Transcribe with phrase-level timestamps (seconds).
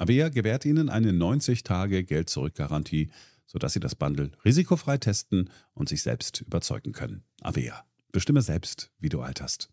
[0.00, 3.10] Avea gewährt Ihnen eine 90-Tage-Geld-Zurück-Garantie,
[3.46, 7.24] sodass Sie das Bundle risikofrei testen und sich selbst überzeugen können.
[7.42, 7.84] Avea.
[8.10, 9.68] Bestimme selbst, wie du alterst.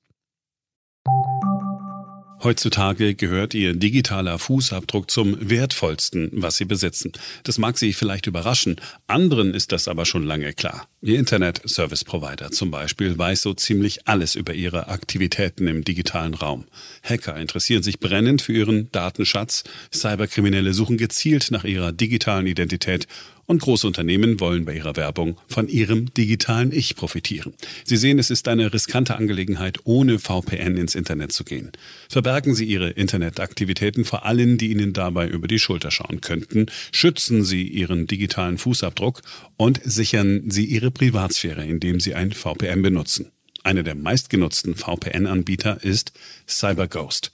[2.43, 7.11] Heutzutage gehört Ihr digitaler Fußabdruck zum wertvollsten, was Sie besitzen.
[7.43, 8.75] Das mag Sie vielleicht überraschen,
[9.07, 10.87] anderen ist das aber schon lange klar.
[11.01, 16.35] Ihr Internet Service Provider zum Beispiel weiß so ziemlich alles über Ihre Aktivitäten im digitalen
[16.35, 16.65] Raum.
[17.01, 23.07] Hacker interessieren sich brennend für Ihren Datenschatz, Cyberkriminelle suchen gezielt nach Ihrer digitalen Identität
[23.47, 27.53] und große Unternehmen wollen bei ihrer Werbung von ihrem digitalen Ich profitieren.
[27.85, 31.71] Sie sehen, es ist eine riskante Angelegenheit, ohne VPN ins Internet zu gehen.
[32.09, 36.67] Verbergen Sie Ihre Internetaktivitäten vor allen, die Ihnen dabei über die Schulter schauen könnten.
[36.91, 39.21] Schützen Sie Ihren digitalen Fußabdruck
[39.55, 43.31] und sichern Sie Ihre Privatsphäre, indem Sie ein VPN benutzen.
[43.63, 46.11] Einer der meistgenutzten VPN-Anbieter ist
[46.47, 47.31] CyberGhost.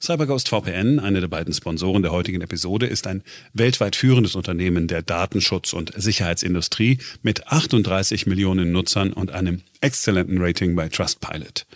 [0.00, 3.22] CyberGhost VPN, eine der beiden Sponsoren der heutigen Episode, ist ein
[3.52, 10.76] weltweit führendes Unternehmen der Datenschutz- und Sicherheitsindustrie mit 38 Millionen Nutzern und einem exzellenten Rating
[10.76, 11.66] bei Trustpilot.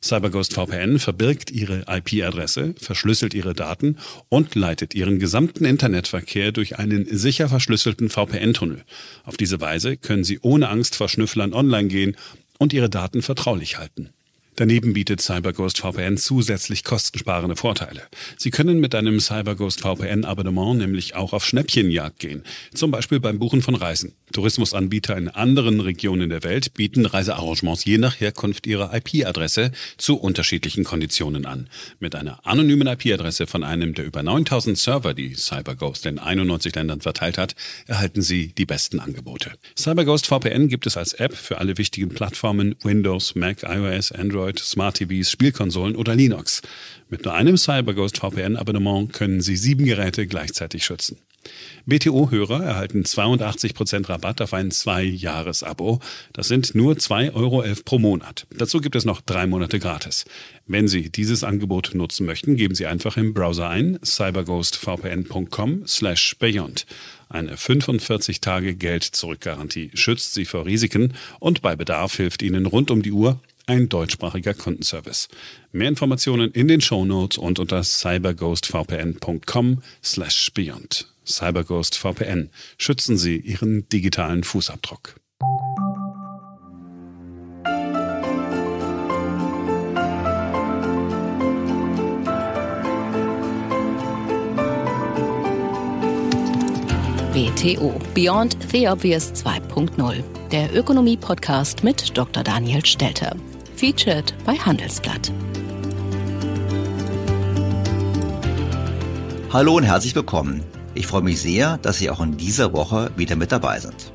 [0.00, 7.06] CyberGhost VPN verbirgt ihre IP-Adresse, verschlüsselt ihre Daten und leitet ihren gesamten Internetverkehr durch einen
[7.06, 8.84] sicher verschlüsselten VPN-Tunnel.
[9.24, 12.16] Auf diese Weise können sie ohne Angst vor Schnüfflern online gehen
[12.58, 14.10] und ihre Daten vertraulich halten.
[14.56, 18.02] Daneben bietet CyberGhost VPN zusätzlich kostensparende Vorteile.
[18.36, 22.42] Sie können mit einem CyberGhost VPN Abonnement nämlich auch auf Schnäppchenjagd gehen,
[22.74, 24.12] zum Beispiel beim Buchen von Reisen.
[24.30, 30.84] Tourismusanbieter in anderen Regionen der Welt bieten Reisearrangements je nach Herkunft ihrer IP-Adresse zu unterschiedlichen
[30.84, 31.70] Konditionen an.
[31.98, 37.00] Mit einer anonymen IP-Adresse von einem der über 9000 Server, die CyberGhost in 91 Ländern
[37.00, 37.54] verteilt hat,
[37.86, 39.52] erhalten Sie die besten Angebote.
[39.78, 44.58] CyberGhost VPN gibt es als App für alle wichtigen Plattformen Windows, Mac, iOS, Android Android,
[44.58, 46.62] Smart TVs, Spielkonsolen oder Linux.
[47.08, 51.18] Mit nur einem CyberGhost VPN-Abonnement können Sie sieben Geräte gleichzeitig schützen.
[51.86, 56.00] BTO-Hörer erhalten 82% Rabatt auf ein Zwei-Jahres-Abo.
[56.32, 58.46] Das sind nur 2,11 Euro pro Monat.
[58.56, 60.24] Dazu gibt es noch drei Monate gratis.
[60.66, 66.86] Wenn Sie dieses Angebot nutzen möchten, geben Sie einfach im Browser ein cyberghostvpn.com slash beyond.
[67.28, 73.40] Eine 45-Tage-Geld-Zurück-Garantie schützt Sie vor Risiken und bei Bedarf hilft Ihnen rund um die Uhr
[73.66, 75.28] ein deutschsprachiger Kundenservice.
[75.72, 81.08] Mehr Informationen in den Shownotes und unter cyberghostvpn.com slash beyond.
[81.26, 82.50] Cyberghost VPN.
[82.78, 85.16] Schützen Sie Ihren digitalen Fußabdruck.
[97.32, 102.42] BTO Beyond the Obvious 2.0, der Ökonomie-Podcast mit Dr.
[102.42, 103.34] Daniel Stelter.
[103.82, 105.32] Featured bei Handelsblatt.
[109.52, 110.62] Hallo und herzlich willkommen.
[110.94, 114.12] Ich freue mich sehr, dass Sie auch in dieser Woche wieder mit dabei sind.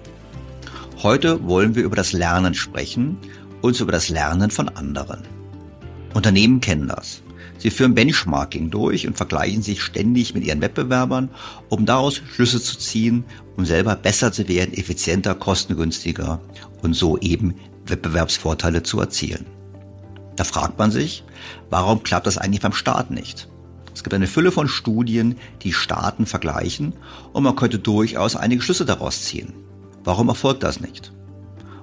[1.04, 3.18] Heute wollen wir über das Lernen sprechen
[3.62, 5.24] und über das Lernen von anderen.
[6.14, 7.22] Unternehmen kennen das.
[7.58, 11.30] Sie führen Benchmarking durch und vergleichen sich ständig mit ihren Wettbewerbern,
[11.68, 13.26] um daraus Schlüsse zu ziehen,
[13.58, 16.40] um selber besser zu werden, effizienter, kostengünstiger
[16.82, 17.56] und so eben
[17.86, 19.57] Wettbewerbsvorteile zu erzielen.
[20.38, 21.26] Da fragt man sich,
[21.70, 23.50] warum klappt das eigentlich beim Staat nicht?
[23.94, 26.94] Es gibt eine Fülle von Studien, die Staaten vergleichen
[27.34, 29.54] und man könnte durchaus einige Schlüsse daraus ziehen.
[30.04, 31.12] Warum erfolgt das nicht?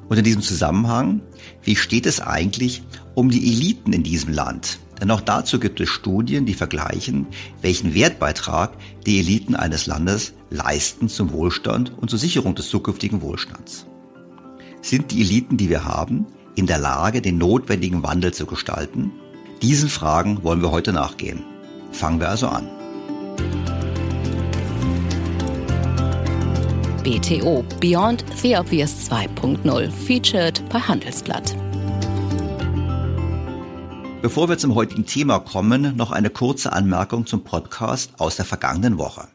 [0.09, 1.23] Und in diesem Zusammenhang,
[1.63, 2.85] wie steht es eigentlich
[3.15, 4.79] um die Eliten in diesem Land?
[5.01, 7.27] Denn auch dazu gibt es Studien, die vergleichen,
[7.61, 13.87] welchen Wertbeitrag die Eliten eines Landes leisten zum Wohlstand und zur Sicherung des zukünftigen Wohlstands.
[14.83, 19.13] Sind die Eliten, die wir haben, in der Lage, den notwendigen Wandel zu gestalten?
[19.63, 21.45] Diesen Fragen wollen wir heute nachgehen.
[21.93, 22.69] Fangen wir also an.
[27.03, 31.55] BTO Beyond the Obvious 2.0 featured bei Handelsblatt.
[34.23, 38.97] Bevor wir zum heutigen Thema kommen, noch eine kurze Anmerkung zum Podcast aus der vergangenen
[38.97, 39.29] Woche.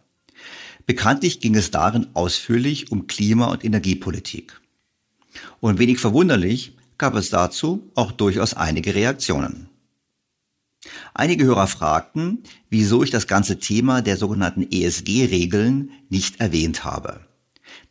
[0.88, 4.60] Bekanntlich ging es darin ausführlich um Klima- und Energiepolitik.
[5.60, 9.70] Und wenig verwunderlich gab es dazu auch durchaus einige Reaktionen.
[11.14, 17.22] Einige Hörer fragten, wieso ich das ganze Thema der sogenannten ESG-Regeln nicht erwähnt habe.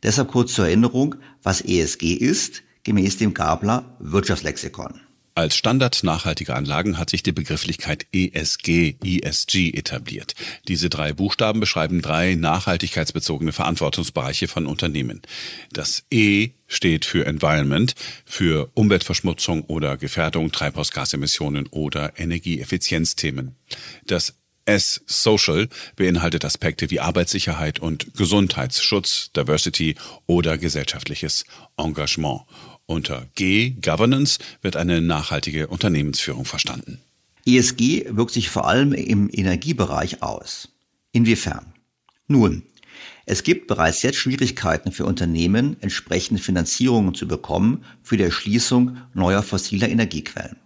[0.01, 5.01] Deshalb kurz zur Erinnerung, was ESG ist, gemäß dem Gabler Wirtschaftslexikon.
[5.39, 10.35] Als Standard nachhaltiger Anlagen hat sich die Begrifflichkeit ESG, ESG etabliert.
[10.67, 15.21] Diese drei Buchstaben beschreiben drei nachhaltigkeitsbezogene Verantwortungsbereiche von Unternehmen.
[15.71, 17.95] Das E steht für Environment,
[18.25, 23.55] für Umweltverschmutzung oder Gefährdung, Treibhausgasemissionen oder Energieeffizienzthemen.
[24.07, 24.33] Das
[24.65, 29.95] S Social beinhaltet Aspekte wie Arbeitssicherheit und Gesundheitsschutz, Diversity
[30.27, 31.45] oder gesellschaftliches
[31.77, 32.41] Engagement.
[32.89, 36.99] Unter G, Governance, wird eine nachhaltige Unternehmensführung verstanden.
[37.45, 40.69] ESG wirkt sich vor allem im Energiebereich aus.
[41.11, 41.67] Inwiefern?
[42.27, 42.63] Nun,
[43.27, 49.43] es gibt bereits jetzt Schwierigkeiten für Unternehmen, entsprechende Finanzierungen zu bekommen für die Erschließung neuer
[49.43, 50.57] fossiler Energiequellen.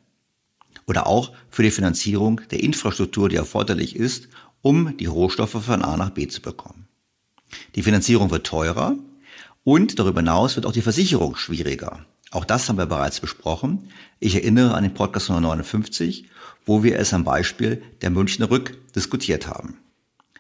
[0.88, 4.30] Oder auch für die Finanzierung der Infrastruktur, die erforderlich ist,
[4.62, 6.88] um die Rohstoffe von A nach B zu bekommen.
[7.75, 8.96] Die Finanzierung wird teurer
[9.66, 12.06] und darüber hinaus wird auch die Versicherung schwieriger.
[12.33, 13.89] Auch das haben wir bereits besprochen.
[14.19, 16.25] Ich erinnere an den Podcast Nummer 59,
[16.65, 19.77] wo wir es am Beispiel der Münchner Rück diskutiert haben.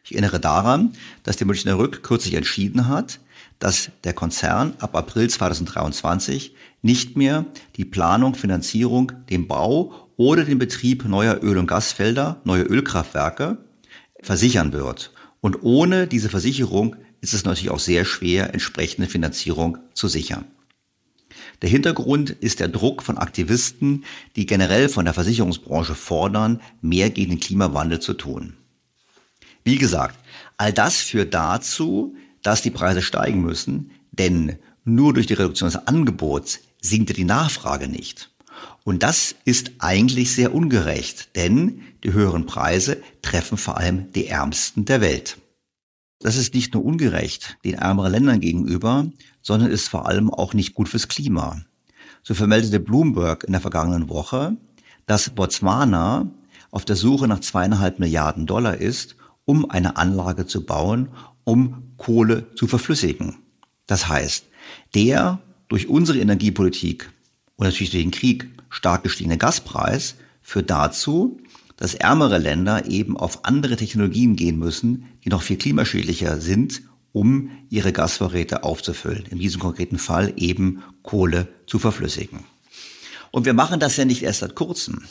[0.03, 3.19] Ich erinnere daran, dass die Münchner Rück kürzlich entschieden hat,
[3.59, 7.45] dass der Konzern ab April 2023 nicht mehr
[7.75, 13.59] die Planung, Finanzierung, den Bau oder den Betrieb neuer Öl- und Gasfelder, neue Ölkraftwerke
[14.19, 15.11] versichern wird.
[15.41, 20.45] Und ohne diese Versicherung ist es natürlich auch sehr schwer, entsprechende Finanzierung zu sichern.
[21.63, 24.03] Der Hintergrund ist der Druck von Aktivisten,
[24.35, 28.57] die generell von der Versicherungsbranche fordern, mehr gegen den Klimawandel zu tun.
[29.63, 30.19] Wie gesagt,
[30.57, 35.87] all das führt dazu, dass die Preise steigen müssen, denn nur durch die Reduktion des
[35.87, 38.29] Angebots sinkt die Nachfrage nicht.
[38.83, 44.83] Und das ist eigentlich sehr ungerecht, denn die höheren Preise treffen vor allem die Ärmsten
[44.83, 45.37] der Welt.
[46.23, 49.11] Das ist nicht nur ungerecht den ärmeren Ländern gegenüber,
[49.41, 51.61] sondern ist vor allem auch nicht gut fürs Klima.
[52.23, 54.55] So vermeldete Bloomberg in der vergangenen Woche,
[55.05, 56.31] dass Botswana
[56.71, 61.09] auf der Suche nach zweieinhalb Milliarden Dollar ist, um eine Anlage zu bauen,
[61.43, 63.39] um Kohle zu verflüssigen.
[63.85, 64.45] Das heißt,
[64.95, 67.11] der durch unsere Energiepolitik
[67.57, 71.41] und natürlich durch den Krieg stark gestiegene Gaspreis führt dazu,
[71.75, 77.51] dass ärmere Länder eben auf andere Technologien gehen müssen, die noch viel klimaschädlicher sind, um
[77.69, 79.25] ihre Gasvorräte aufzufüllen.
[79.29, 82.39] In diesem konkreten Fall eben Kohle zu verflüssigen.
[83.31, 85.03] Und wir machen das ja nicht erst seit kurzem,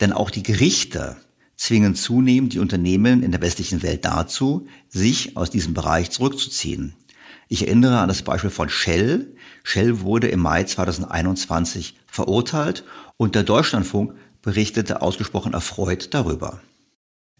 [0.00, 1.16] denn auch die Gerichte
[1.56, 6.94] zwingen zunehmend die Unternehmen in der westlichen Welt dazu, sich aus diesem Bereich zurückzuziehen.
[7.48, 9.34] Ich erinnere an das Beispiel von Shell.
[9.62, 12.84] Shell wurde im Mai 2021 verurteilt
[13.16, 16.60] und der Deutschlandfunk berichtete ausgesprochen erfreut darüber.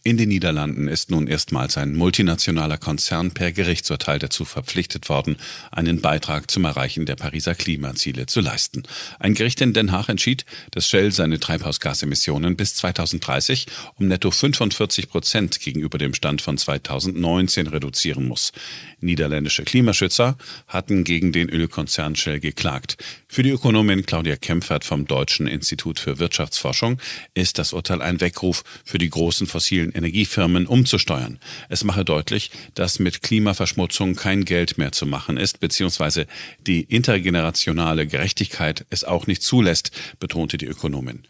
[0.06, 5.34] In den Niederlanden ist nun erstmals ein multinationaler Konzern per Gerichtsurteil dazu verpflichtet worden,
[5.72, 8.84] einen Beitrag zum Erreichen der Pariser Klimaziele zu leisten.
[9.18, 15.08] Ein Gericht in Den Haag entschied, dass Shell seine Treibhausgasemissionen bis 2030 um netto 45
[15.08, 18.52] Prozent gegenüber dem Stand von 2019 reduzieren muss.
[19.00, 22.96] Niederländische Klimaschützer hatten gegen den Ölkonzern Shell geklagt.
[23.36, 26.98] Für die Ökonomin Claudia Kempfert vom Deutschen Institut für Wirtschaftsforschung
[27.34, 31.38] ist das Urteil ein Weckruf für die großen fossilen Energiefirmen umzusteuern.
[31.68, 36.26] Es mache deutlich, dass mit Klimaverschmutzung kein Geld mehr zu machen ist, beziehungsweise
[36.66, 41.24] die intergenerationale Gerechtigkeit es auch nicht zulässt, betonte die Ökonomin.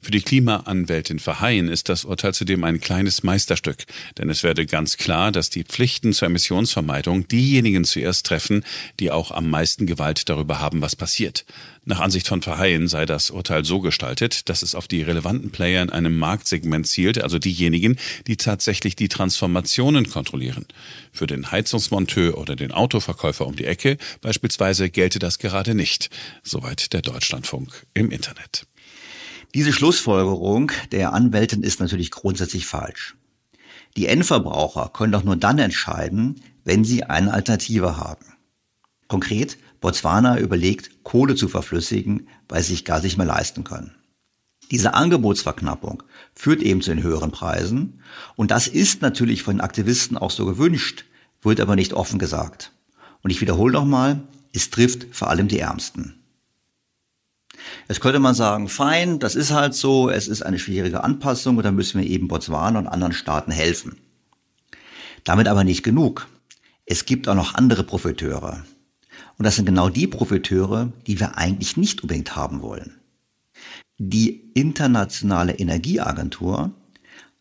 [0.00, 3.86] Für die Klimaanwältin Verheyen ist das Urteil zudem ein kleines Meisterstück,
[4.18, 8.64] denn es werde ganz klar, dass die Pflichten zur Emissionsvermeidung diejenigen zuerst treffen,
[9.00, 11.44] die auch am meisten Gewalt darüber haben, was passiert.
[11.84, 15.82] Nach Ansicht von Verheyen sei das Urteil so gestaltet, dass es auf die relevanten Player
[15.82, 20.66] in einem Marktsegment zielt, also diejenigen, die tatsächlich die Transformationen kontrollieren.
[21.12, 26.10] Für den Heizungsmonteur oder den Autoverkäufer um die Ecke beispielsweise gelte das gerade nicht.
[26.42, 28.66] Soweit der Deutschlandfunk im Internet.
[29.56, 33.16] Diese Schlussfolgerung der Anwältin ist natürlich grundsätzlich falsch.
[33.96, 38.26] Die Endverbraucher können doch nur dann entscheiden, wenn sie eine Alternative haben.
[39.08, 43.94] Konkret, Botswana überlegt, Kohle zu verflüssigen, weil sie sich gar nicht mehr leisten können.
[44.70, 46.02] Diese Angebotsverknappung
[46.34, 48.02] führt eben zu den höheren Preisen
[48.34, 51.06] und das ist natürlich von Aktivisten auch so gewünscht,
[51.40, 52.72] wird aber nicht offen gesagt.
[53.22, 54.20] Und ich wiederhole nochmal,
[54.52, 56.25] es trifft vor allem die Ärmsten.
[57.88, 61.64] Jetzt könnte man sagen, fein, das ist halt so, es ist eine schwierige Anpassung und
[61.64, 63.96] da müssen wir eben Botswana und anderen Staaten helfen.
[65.24, 66.28] Damit aber nicht genug.
[66.84, 68.64] Es gibt auch noch andere Profiteure.
[69.38, 72.98] Und das sind genau die Profiteure, die wir eigentlich nicht unbedingt haben wollen.
[73.98, 76.72] Die Internationale Energieagentur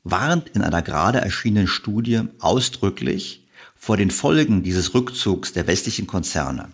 [0.04, 6.70] warnt in einer gerade erschienenen Studie ausdrücklich vor den Folgen dieses Rückzugs der westlichen Konzerne.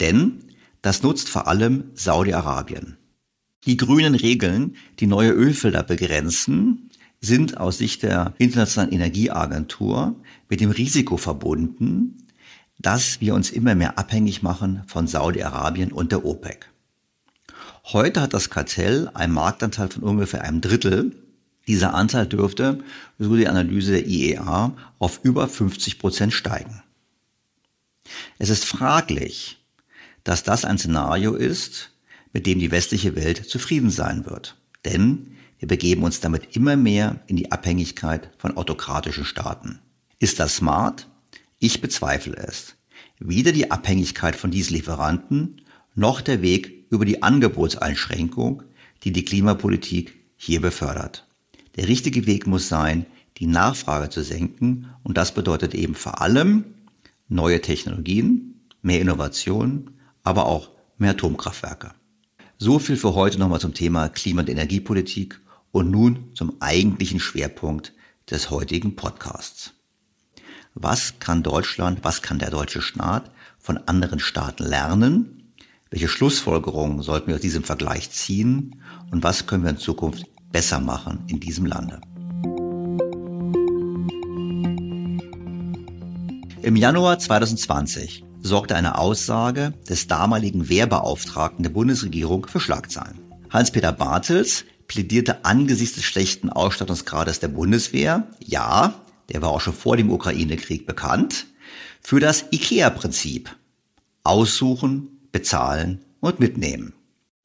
[0.00, 0.42] Denn
[0.86, 2.96] das nutzt vor allem Saudi-Arabien.
[3.64, 6.90] Die grünen Regeln, die neue Ölfelder begrenzen,
[7.20, 10.14] sind aus Sicht der Internationalen Energieagentur
[10.48, 12.28] mit dem Risiko verbunden,
[12.78, 16.70] dass wir uns immer mehr abhängig machen von Saudi-Arabien und der OPEC.
[17.86, 21.16] Heute hat das Kartell einen Marktanteil von ungefähr einem Drittel.
[21.66, 22.78] Dieser Anteil dürfte,
[23.18, 26.80] so die Analyse der IEA, auf über 50 Prozent steigen.
[28.38, 29.58] Es ist fraglich,
[30.26, 31.92] dass das ein Szenario ist,
[32.32, 34.56] mit dem die westliche Welt zufrieden sein wird.
[34.84, 39.78] Denn wir begeben uns damit immer mehr in die Abhängigkeit von autokratischen Staaten.
[40.18, 41.08] Ist das smart?
[41.60, 42.74] Ich bezweifle es.
[43.20, 45.62] Weder die Abhängigkeit von Diesellieferanten
[45.94, 48.64] noch der Weg über die Angebotseinschränkung,
[49.04, 51.28] die die Klimapolitik hier befördert.
[51.76, 53.06] Der richtige Weg muss sein,
[53.38, 56.64] die Nachfrage zu senken und das bedeutet eben vor allem
[57.28, 59.92] neue Technologien, mehr Innovation
[60.26, 61.92] aber auch mehr Atomkraftwerke.
[62.58, 65.40] So viel für heute nochmal zum Thema Klima- und Energiepolitik
[65.70, 67.92] und nun zum eigentlichen Schwerpunkt
[68.28, 69.74] des heutigen Podcasts.
[70.74, 75.52] Was kann Deutschland, was kann der deutsche Staat von anderen Staaten lernen?
[75.90, 78.82] Welche Schlussfolgerungen sollten wir aus diesem Vergleich ziehen?
[79.12, 82.00] Und was können wir in Zukunft besser machen in diesem Lande?
[86.62, 93.18] Im Januar 2020 sorgte eine Aussage des damaligen Wehrbeauftragten der Bundesregierung für Schlagzeilen.
[93.50, 98.94] Hans-Peter Bartels plädierte angesichts des schlechten Ausstattungsgrades der Bundeswehr, ja,
[99.30, 101.46] der war auch schon vor dem Ukraine-Krieg bekannt,
[102.00, 103.54] für das IKEA-Prinzip.
[104.22, 106.94] Aussuchen, bezahlen und mitnehmen.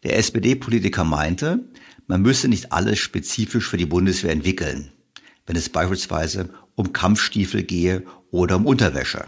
[0.04, 1.60] Der SPD-Politiker meinte,
[2.08, 4.92] man müsse nicht alles spezifisch für die Bundeswehr entwickeln,
[5.46, 9.26] wenn es beispielsweise um Kampfstiefel gehe oder um Unterwäsche.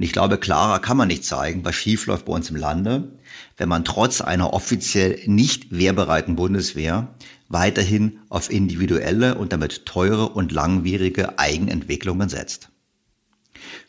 [0.00, 3.12] Und ich glaube, klarer kann man nicht zeigen, was schiefläuft bei uns im Lande,
[3.58, 7.14] wenn man trotz einer offiziell nicht wehrbereiten Bundeswehr
[7.50, 12.70] weiterhin auf individuelle und damit teure und langwierige Eigenentwicklungen setzt.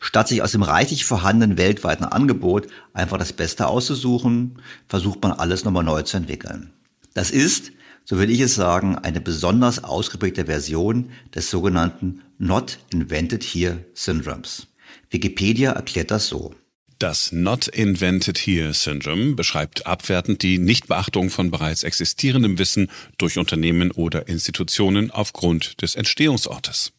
[0.00, 5.64] Statt sich aus dem reichlich vorhandenen weltweiten Angebot einfach das Beste auszusuchen, versucht man alles
[5.64, 6.74] nochmal neu zu entwickeln.
[7.14, 7.72] Das ist,
[8.04, 14.66] so will ich es sagen, eine besonders ausgeprägte Version des sogenannten Not Invented Here Syndromes.
[15.12, 16.54] Wikipedia erklärt das so.
[16.98, 22.88] Das Not Invented Here Syndrome beschreibt abwertend die Nichtbeachtung von bereits existierendem Wissen
[23.18, 26.92] durch Unternehmen oder Institutionen aufgrund des Entstehungsortes.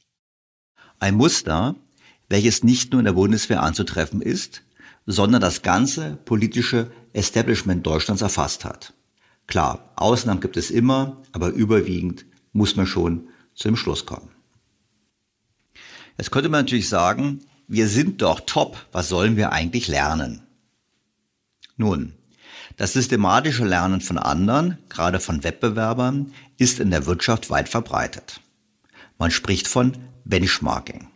[1.00, 1.76] Ein Muster,
[2.28, 4.64] welches nicht nur in der Bundeswehr anzutreffen ist,
[5.06, 8.94] sondern das ganze politische Establishment Deutschlands erfasst hat.
[9.48, 14.30] Klar, Ausnahmen gibt es immer, aber überwiegend muss man schon zu dem Schluss kommen.
[16.18, 20.42] Jetzt könnte man natürlich sagen, wir sind doch top, was sollen wir eigentlich lernen?
[21.78, 22.14] Nun,
[22.78, 28.42] das systematische Lernen von anderen, gerade von Wettbewerbern, ist in der Wirtschaft weit verbreitet.
[29.18, 31.08] Man spricht von Benchmarking.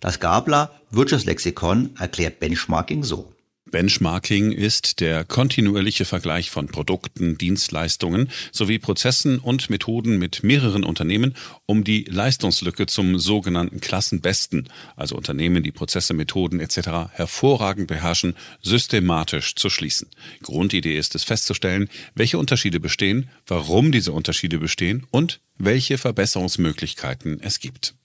[0.00, 3.33] Das Gabler Wirtschaftslexikon erklärt Benchmarking so.
[3.74, 11.34] Benchmarking ist der kontinuierliche Vergleich von Produkten, Dienstleistungen sowie Prozessen und Methoden mit mehreren Unternehmen,
[11.66, 17.10] um die Leistungslücke zum sogenannten Klassenbesten, also Unternehmen, die Prozesse, Methoden etc.
[17.14, 20.06] hervorragend beherrschen, systematisch zu schließen.
[20.40, 27.58] Grundidee ist es festzustellen, welche Unterschiede bestehen, warum diese Unterschiede bestehen und welche Verbesserungsmöglichkeiten es
[27.58, 27.96] gibt.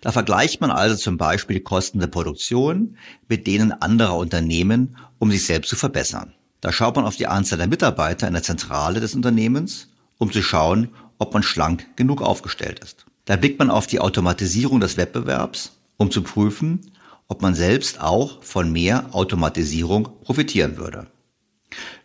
[0.00, 2.96] Da vergleicht man also zum Beispiel die Kosten der Produktion
[3.28, 6.32] mit denen anderer Unternehmen, um sich selbst zu verbessern.
[6.60, 9.88] Da schaut man auf die Anzahl der Mitarbeiter in der Zentrale des Unternehmens,
[10.18, 10.88] um zu schauen,
[11.18, 13.06] ob man schlank genug aufgestellt ist.
[13.26, 16.80] Da blickt man auf die Automatisierung des Wettbewerbs, um zu prüfen,
[17.28, 21.06] ob man selbst auch von mehr Automatisierung profitieren würde.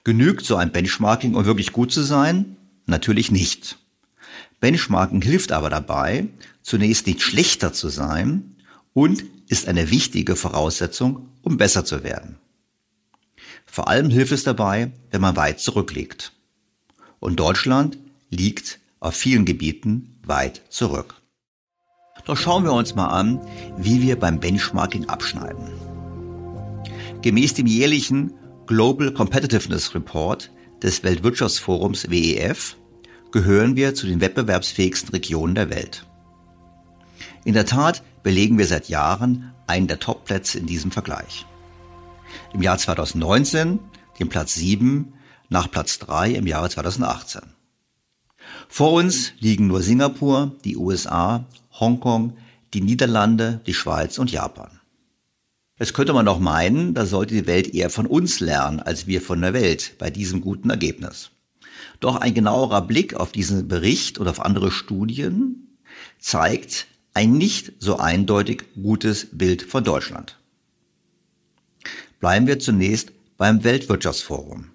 [0.04, 2.58] Genügt so ein Benchmarking, um wirklich gut zu sein?
[2.86, 3.78] Natürlich nicht.
[4.66, 6.28] Benchmarking hilft aber dabei,
[6.64, 8.56] zunächst nicht schlechter zu sein
[8.94, 12.40] und ist eine wichtige Voraussetzung, um besser zu werden.
[13.68, 16.32] Vor allem hilft es dabei, wenn man weit zurückliegt.
[17.20, 18.00] Und Deutschland
[18.32, 21.22] liegt auf vielen Gebieten weit zurück.
[22.26, 23.40] Doch schauen wir uns mal an,
[23.78, 25.74] wie wir beim Benchmarking abschneiden.
[27.22, 28.34] Gemäß dem jährlichen
[28.66, 30.50] Global Competitiveness Report
[30.82, 32.78] des Weltwirtschaftsforums WEF
[33.36, 36.06] gehören wir zu den wettbewerbsfähigsten Regionen der Welt.
[37.44, 41.46] In der Tat belegen wir seit Jahren einen der Top-Plätze in diesem Vergleich.
[42.54, 43.80] Im Jahr 2019
[44.20, 45.12] den Platz 7
[45.50, 47.42] nach Platz 3 im Jahre 2018.
[48.70, 51.44] Vor uns liegen nur Singapur, die USA,
[51.78, 52.38] Hongkong,
[52.74, 54.80] die Niederlande, die Schweiz und Japan.
[55.78, 59.22] Jetzt könnte man doch meinen, da sollte die Welt eher von uns lernen, als wir
[59.22, 61.32] von der Welt bei diesem guten Ergebnis.
[62.00, 65.78] Doch ein genauerer Blick auf diesen Bericht und auf andere Studien
[66.20, 70.38] zeigt, ein nicht so eindeutig gutes Bild von Deutschland.
[72.20, 74.72] Bleiben wir zunächst beim Weltwirtschaftsforum.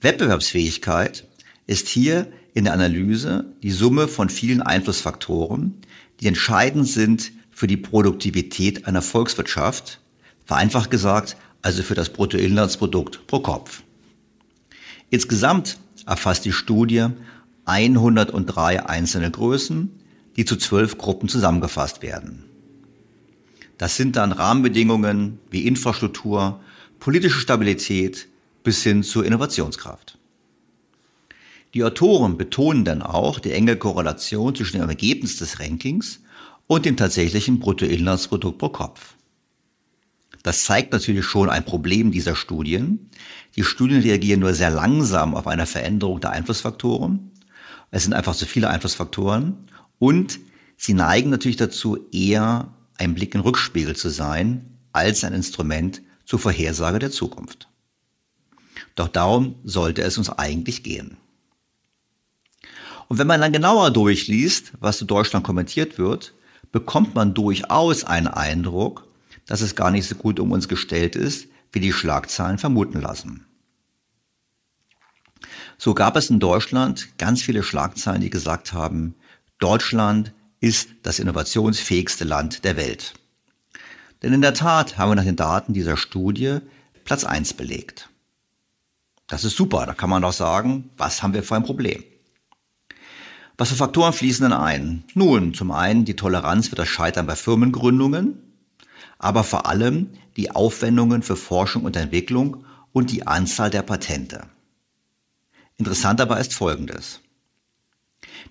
[0.00, 1.26] Wettbewerbsfähigkeit
[1.66, 5.80] ist hier in der Analyse die Summe von vielen Einflussfaktoren,
[6.20, 10.00] die entscheidend sind für die Produktivität einer Volkswirtschaft,
[10.44, 13.82] vereinfacht gesagt also für das Bruttoinlandsprodukt pro Kopf.
[15.10, 17.06] Insgesamt erfasst die Studie
[17.64, 19.90] 103 einzelne Größen,
[20.36, 22.44] die zu zwölf Gruppen zusammengefasst werden.
[23.78, 26.60] Das sind dann Rahmenbedingungen wie Infrastruktur,
[26.98, 28.28] politische Stabilität
[28.62, 30.18] bis hin zur Innovationskraft.
[31.74, 36.20] Die Autoren betonen dann auch die enge Korrelation zwischen dem Ergebnis des Rankings
[36.66, 39.14] und dem tatsächlichen Bruttoinlandsprodukt pro Kopf.
[40.42, 43.10] Das zeigt natürlich schon ein Problem dieser Studien.
[43.56, 47.32] Die Studien reagieren nur sehr langsam auf eine Veränderung der Einflussfaktoren.
[47.90, 49.56] Es sind einfach zu viele Einflussfaktoren
[49.98, 50.38] und
[50.76, 56.38] sie neigen natürlich dazu, eher ein Blick in Rückspiegel zu sein, als ein Instrument zur
[56.38, 57.68] Vorhersage der Zukunft.
[58.94, 61.16] Doch darum sollte es uns eigentlich gehen.
[63.08, 66.34] Und wenn man dann genauer durchliest, was zu Deutschland kommentiert wird,
[66.72, 69.06] bekommt man durchaus einen Eindruck,
[69.46, 73.44] dass es gar nicht so gut um uns gestellt ist, wie die Schlagzahlen vermuten lassen.
[75.76, 79.14] So gab es in Deutschland ganz viele Schlagzeilen, die gesagt haben,
[79.58, 83.12] Deutschland ist das innovationsfähigste Land der Welt.
[84.22, 86.60] Denn in der Tat haben wir nach den Daten dieser Studie
[87.04, 88.08] Platz eins belegt.
[89.26, 92.02] Das ist super, da kann man doch sagen, was haben wir für ein Problem?
[93.58, 95.04] Was für Faktoren fließen denn ein?
[95.12, 98.38] Nun, zum einen die Toleranz für das Scheitern bei Firmengründungen,
[99.18, 104.44] aber vor allem die Aufwendungen für Forschung und Entwicklung und die Anzahl der Patente.
[105.76, 107.20] Interessant dabei ist Folgendes.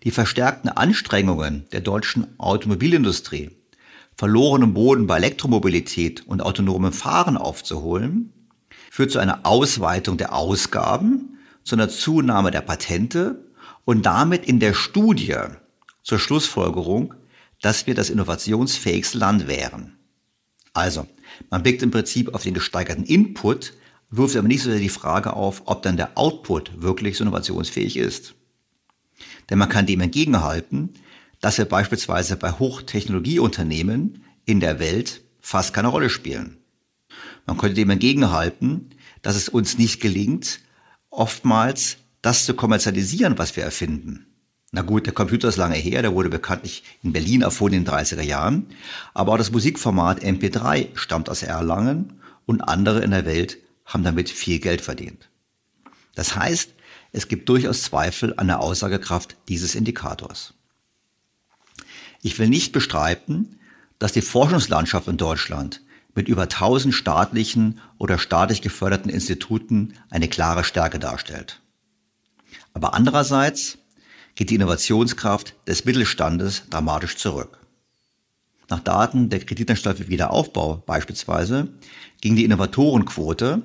[0.04, 3.52] Die verstärkten Anstrengungen der deutschen Automobilindustrie,
[4.18, 8.34] verlorenen Boden bei Elektromobilität und autonomem Fahren aufzuholen,
[8.92, 13.44] führt zu einer Ausweitung der Ausgaben, zu einer Zunahme der Patente
[13.84, 15.38] und damit in der Studie
[16.04, 17.14] zur Schlussfolgerung,
[17.62, 19.98] dass wir das innovationsfähigste Land wären.
[20.74, 21.08] Also,
[21.50, 23.74] man blickt im Prinzip auf den gesteigerten Input,
[24.10, 27.98] wirft aber nicht so sehr die Frage auf, ob dann der Output wirklich so innovationsfähig
[27.98, 28.36] ist.
[29.50, 30.94] Denn man kann dem entgegenhalten,
[31.42, 36.58] dass wir beispielsweise bei Hochtechnologieunternehmen in der Welt fast keine Rolle spielen.
[37.46, 40.60] Man könnte dem entgegenhalten, dass es uns nicht gelingt,
[41.10, 44.26] oftmals das zu kommerzialisieren, was wir erfinden.
[44.76, 47.94] Na gut, der Computer ist lange her, der wurde bekanntlich in Berlin erfunden in den
[47.94, 48.66] 30er Jahren.
[49.14, 54.30] Aber auch das Musikformat MP3 stammt aus Erlangen und andere in der Welt haben damit
[54.30, 55.30] viel Geld verdient.
[56.14, 56.72] Das heißt,
[57.14, 60.54] es gibt durchaus Zweifel an der Aussagekraft dieses Indikators.
[62.22, 63.62] Ich will nicht bestreiten,
[63.98, 65.80] dass die Forschungslandschaft in Deutschland
[66.16, 71.62] mit über 1000 staatlichen oder staatlich geförderten Instituten eine klare Stärke darstellt.
[72.74, 73.78] Aber andererseits
[74.36, 77.60] geht die Innovationskraft des Mittelstandes dramatisch zurück.
[78.70, 81.70] Nach Daten der Kreditanstalt für Wiederaufbau beispielsweise
[82.22, 83.62] ging die Innovatorenquote,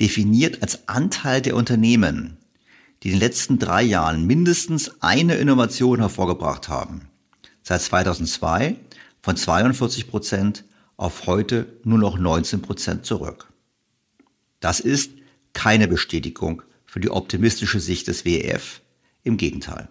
[0.00, 2.36] definiert als Anteil der Unternehmen,
[3.02, 7.08] die in den letzten drei Jahren mindestens eine Innovation hervorgebracht haben,
[7.62, 8.76] seit 2002
[9.22, 10.64] von 42 Prozent
[10.96, 13.52] auf heute nur noch 19 Prozent zurück.
[14.60, 15.10] Das ist
[15.52, 18.80] keine Bestätigung für die optimistische Sicht des WEF,
[19.24, 19.88] im Gegenteil.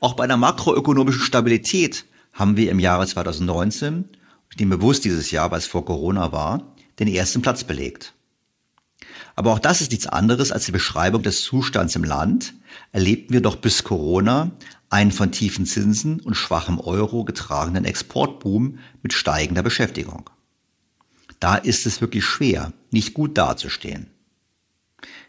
[0.00, 4.04] Auch bei der makroökonomischen Stabilität haben wir im Jahre 2019,
[4.50, 8.14] ich nehme bewusst dieses Jahr, weil es vor Corona war, den ersten Platz belegt.
[9.36, 12.54] Aber auch das ist nichts anderes als die Beschreibung des Zustands im Land.
[12.90, 14.50] Erlebten wir doch bis Corona
[14.90, 20.28] einen von tiefen Zinsen und schwachem Euro getragenen Exportboom mit steigender Beschäftigung.
[21.40, 24.10] Da ist es wirklich schwer, nicht gut dazustehen.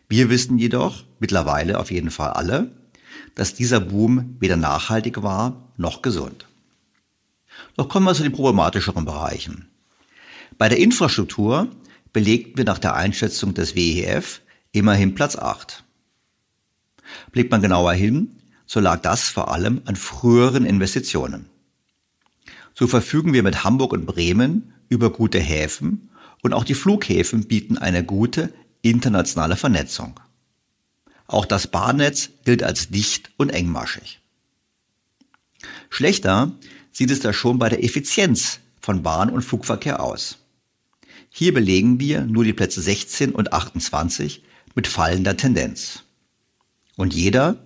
[0.07, 2.71] Wir wissen jedoch, mittlerweile auf jeden Fall alle,
[3.39, 6.45] dass dieser Boom weder nachhaltig war noch gesund.
[7.77, 9.69] Doch kommen wir zu den problematischeren Bereichen.
[10.57, 11.69] Bei der Infrastruktur
[12.11, 14.41] belegten wir nach der Einschätzung des WEF
[14.73, 15.85] immerhin Platz 8.
[17.31, 21.45] Blickt man genauer hin, so lag das vor allem an früheren Investitionen.
[22.73, 26.09] So verfügen wir mit Hamburg und Bremen über gute Häfen
[26.41, 30.19] und auch die Flughäfen bieten eine gute internationale Vernetzung.
[31.29, 34.19] Auch das Bahnnetz gilt als dicht und engmaschig.
[35.91, 36.53] Schlechter
[36.91, 40.39] sieht es da schon bei der Effizienz von Bahn- und Flugverkehr aus.
[41.29, 46.01] Hier belegen wir nur die Plätze 16 und 28 mit fallender Tendenz.
[46.95, 47.63] Und jeder,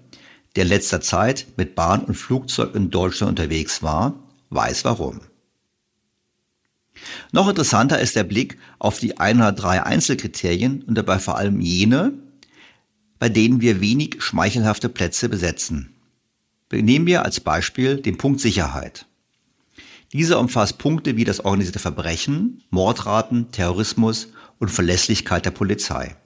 [0.57, 5.21] der in letzter Zeit mit Bahn und Flugzeug in Deutschland unterwegs war, weiß warum.
[7.31, 12.11] Noch interessanter ist der Blick auf die 103 Einzelkriterien und dabei vor allem jene,
[13.23, 15.95] bei denen wir wenig schmeichelhafte Plätze besetzen.
[16.73, 19.05] Nehmen wir als Beispiel den Punkt Sicherheit.
[20.11, 26.17] Dieser umfasst Punkte wie das organisierte Verbrechen, Mordraten, Terrorismus und Verlässlichkeit der Polizei.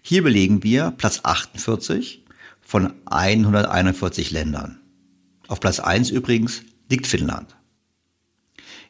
[0.00, 2.24] Hier belegen wir Platz 48
[2.60, 4.78] von 141 Ländern.
[5.48, 7.56] Auf Platz 1 übrigens liegt Finnland.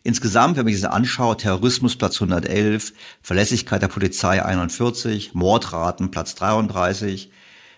[0.02, 7.30] Insgesamt, wenn man das anschaut, Terrorismus Platz 111, Verlässlichkeit der Polizei 41, Mordraten Platz 33,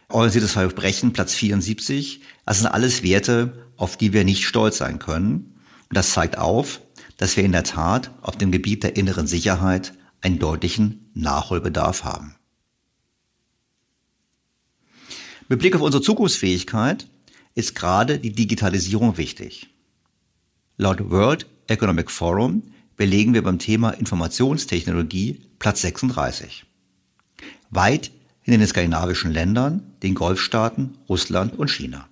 [0.09, 2.21] organisiertes Verbrechen Platz 74.
[2.47, 5.59] Das sind alles Werte, auf die wir nicht stolz sein können.
[5.89, 6.81] Und das zeigt auf,
[7.17, 12.37] dass wir in der Tat auf dem Gebiet der inneren Sicherheit einen deutlichen Nachholbedarf haben.
[15.49, 17.09] Mit Blick auf unsere Zukunftsfähigkeit
[17.55, 19.69] ist gerade die Digitalisierung wichtig.
[20.77, 22.63] Laut World Economic Forum
[22.97, 26.67] belegen wir beim Thema Informationstechnologie Platz 36.
[27.71, 28.11] Weit
[28.43, 32.09] hinter den skandinavischen Ländern, den Golfstaaten, Russland und China.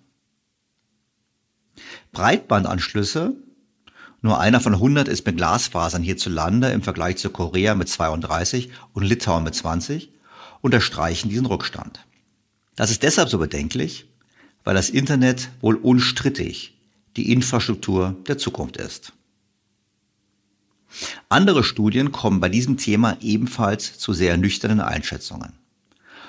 [2.13, 3.35] Breitbandanschlüsse,
[4.23, 9.05] nur einer von 100 ist mit Glasfasern hierzulande im Vergleich zu Korea mit 32 und
[9.05, 10.11] Litauen mit 20,
[10.63, 12.07] unterstreichen diesen Rückstand.
[12.77, 14.07] Das ist deshalb so bedenklich,
[14.65, 16.79] weil das Internet wohl unstrittig
[17.17, 19.13] die Infrastruktur der Zukunft ist.
[21.29, 25.53] Andere Studien kommen bei diesem Thema ebenfalls zu sehr nüchternen Einschätzungen.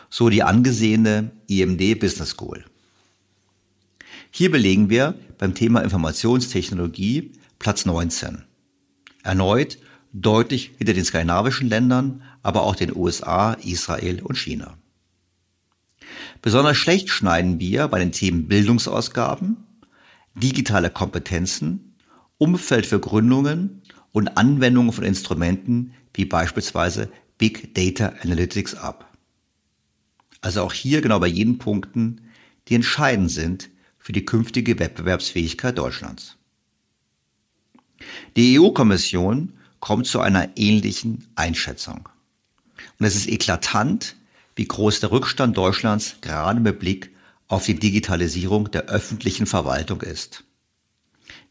[0.09, 2.65] So die angesehene IMD Business School.
[4.29, 8.43] Hier belegen wir beim Thema Informationstechnologie Platz 19.
[9.23, 9.77] Erneut
[10.13, 14.77] deutlich hinter den skandinavischen Ländern, aber auch den USA, Israel und China.
[16.41, 19.57] Besonders schlecht schneiden wir bei den Themen Bildungsausgaben,
[20.33, 21.95] digitale Kompetenzen,
[22.37, 23.80] Umfeld für Gründungen
[24.11, 29.11] und Anwendungen von Instrumenten wie beispielsweise Big Data Analytics ab.
[30.41, 32.21] Also auch hier genau bei jenen Punkten,
[32.67, 36.37] die entscheidend sind für die künftige Wettbewerbsfähigkeit Deutschlands.
[38.35, 42.09] Die EU-Kommission kommt zu einer ähnlichen Einschätzung.
[42.99, 44.15] Und es ist eklatant,
[44.55, 47.11] wie groß der Rückstand Deutschlands gerade mit Blick
[47.47, 50.43] auf die Digitalisierung der öffentlichen Verwaltung ist.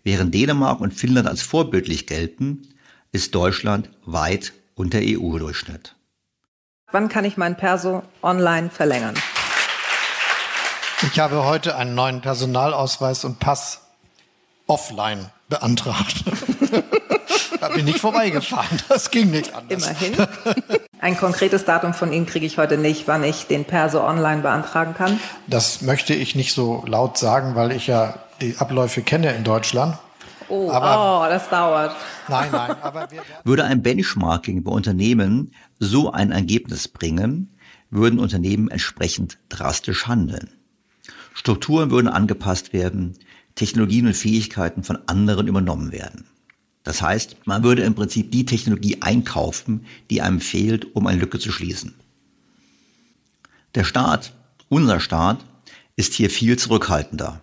[0.02, 2.68] Während Dänemark und Finnland als vorbildlich gelten,
[3.12, 5.94] ist Deutschland weit unter EU-Durchschnitt.
[6.90, 9.14] Wann kann ich mein Perso online verlängern?
[11.02, 13.80] Ich habe heute einen neuen Personalausweis und Pass
[14.66, 16.24] offline beantragt.
[17.60, 18.80] da bin ich vorbeigefahren.
[18.88, 19.86] Das ging nicht anders.
[19.86, 20.26] Immerhin.
[21.00, 24.94] Ein konkretes Datum von Ihnen kriege ich heute nicht, wann ich den Perso online beantragen
[24.94, 25.20] kann.
[25.46, 29.98] Das möchte ich nicht so laut sagen, weil ich ja die Abläufe kenne in Deutschland.
[30.48, 31.94] Oh, aber, oh das dauert.
[32.28, 32.76] Nein, nein.
[32.82, 33.08] Aber
[33.44, 37.54] Würde ein Benchmarking bei Unternehmen so ein Ergebnis bringen,
[37.90, 40.50] würden Unternehmen entsprechend drastisch handeln.
[41.34, 43.16] Strukturen würden angepasst werden,
[43.54, 46.26] Technologien und Fähigkeiten von anderen übernommen werden.
[46.82, 51.38] Das heißt, man würde im Prinzip die Technologie einkaufen, die einem fehlt, um eine Lücke
[51.38, 51.94] zu schließen.
[53.74, 54.32] Der Staat,
[54.68, 55.44] unser Staat,
[55.94, 57.42] ist hier viel zurückhaltender.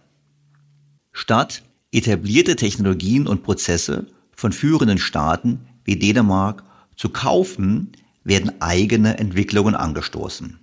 [1.17, 6.63] Statt etablierte Technologien und Prozesse von führenden Staaten wie Dänemark
[6.95, 7.91] zu kaufen,
[8.23, 10.59] werden eigene Entwicklungen angestoßen.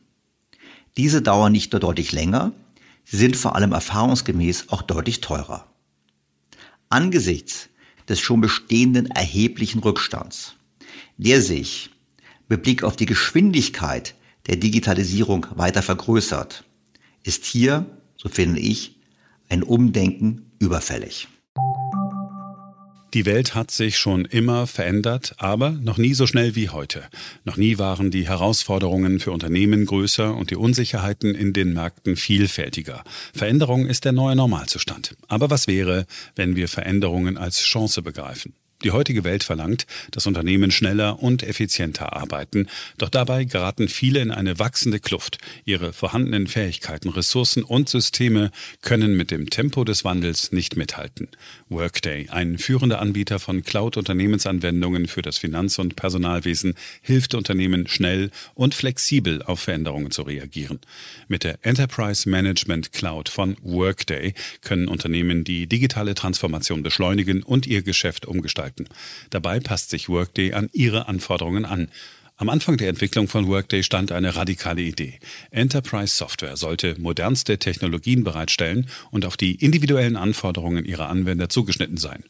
[0.97, 2.53] Diese dauern nicht nur deutlich länger,
[3.05, 5.67] sie sind vor allem erfahrungsgemäß auch deutlich teurer.
[6.89, 7.69] Angesichts
[8.09, 10.55] des schon bestehenden erheblichen Rückstands,
[11.17, 11.91] der sich
[12.49, 14.15] mit Blick auf die Geschwindigkeit
[14.47, 16.63] der Digitalisierung weiter vergrößert,
[17.25, 17.87] ist hier,
[18.17, 18.95] so finde ich,
[19.49, 21.29] ein Umdenken überfällig.
[23.15, 27.05] Die Welt hat sich schon immer verändert, aber noch nie so schnell wie heute.
[27.45, 33.05] Noch nie waren die Herausforderungen für Unternehmen größer und die Unsicherheiten in den Märkten vielfältiger.
[33.33, 35.15] Veränderung ist der neue Normalzustand.
[35.29, 38.53] Aber was wäre, wenn wir Veränderungen als Chance begreifen?
[38.85, 42.69] Die heutige Welt verlangt, dass Unternehmen schneller und effizienter arbeiten,
[42.99, 45.39] doch dabei geraten viele in eine wachsende Kluft.
[45.65, 48.51] Ihre vorhandenen Fähigkeiten, Ressourcen und Systeme
[48.83, 51.29] können mit dem Tempo des Wandels nicht mithalten.
[51.71, 58.75] Workday, ein führender Anbieter von Cloud-Unternehmensanwendungen für das Finanz- und Personalwesen, hilft Unternehmen schnell und
[58.75, 60.79] flexibel auf Veränderungen zu reagieren.
[61.27, 67.81] Mit der Enterprise Management Cloud von Workday können Unternehmen die digitale Transformation beschleunigen und ihr
[67.81, 68.87] Geschäft umgestalten gestalten.
[69.31, 71.89] Dabei passt sich Workday an ihre Anforderungen an.
[72.37, 75.21] Am Anfang der Entwicklung von Workday stand eine radikale Idee.
[75.53, 82.25] Enterprise Software sollte modernste Technologien bereitstellen und auf die individuellen Anforderungen ihrer Anwender zugeschnitten sein.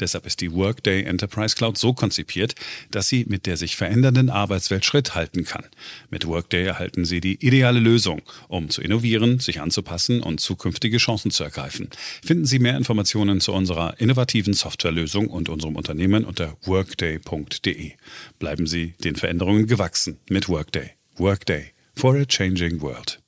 [0.00, 2.54] Deshalb ist die Workday Enterprise Cloud so konzipiert,
[2.90, 5.64] dass sie mit der sich verändernden Arbeitswelt Schritt halten kann.
[6.10, 11.30] Mit Workday erhalten Sie die ideale Lösung, um zu innovieren, sich anzupassen und zukünftige Chancen
[11.30, 11.88] zu ergreifen.
[12.24, 17.92] Finden Sie mehr Informationen zu unserer innovativen Softwarelösung und unserem Unternehmen unter workday.de.
[18.38, 20.90] Bleiben Sie den Veränderungen gewachsen mit Workday.
[21.16, 23.20] Workday for a changing world.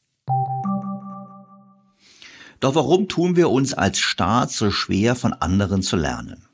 [2.61, 6.50] Doch warum tun wir uns als Staat so schwer, von anderen zu lernen?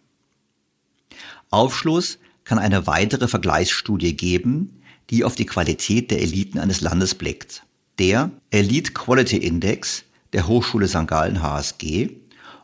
[1.57, 7.63] Aufschluss kann eine weitere Vergleichsstudie geben, die auf die Qualität der Eliten eines Landes blickt.
[7.99, 11.07] Der Elite Quality Index der Hochschule St.
[11.07, 12.11] Gallen HSG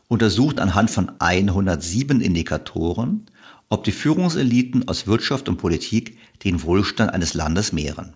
[0.07, 3.25] untersucht anhand von 107 Indikatoren,
[3.67, 8.13] ob die Führungseliten aus Wirtschaft und Politik den Wohlstand eines Landes mehren.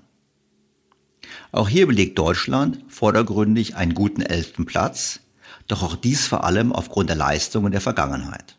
[1.51, 5.21] Auch hier belegt Deutschland vordergründig einen guten elften Platz,
[5.67, 8.57] doch auch dies vor allem aufgrund der Leistungen der Vergangenheit.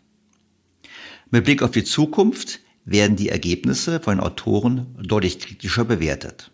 [1.30, 6.50] Mit Blick auf die Zukunft werden die Ergebnisse von den Autoren deutlich kritischer bewertet.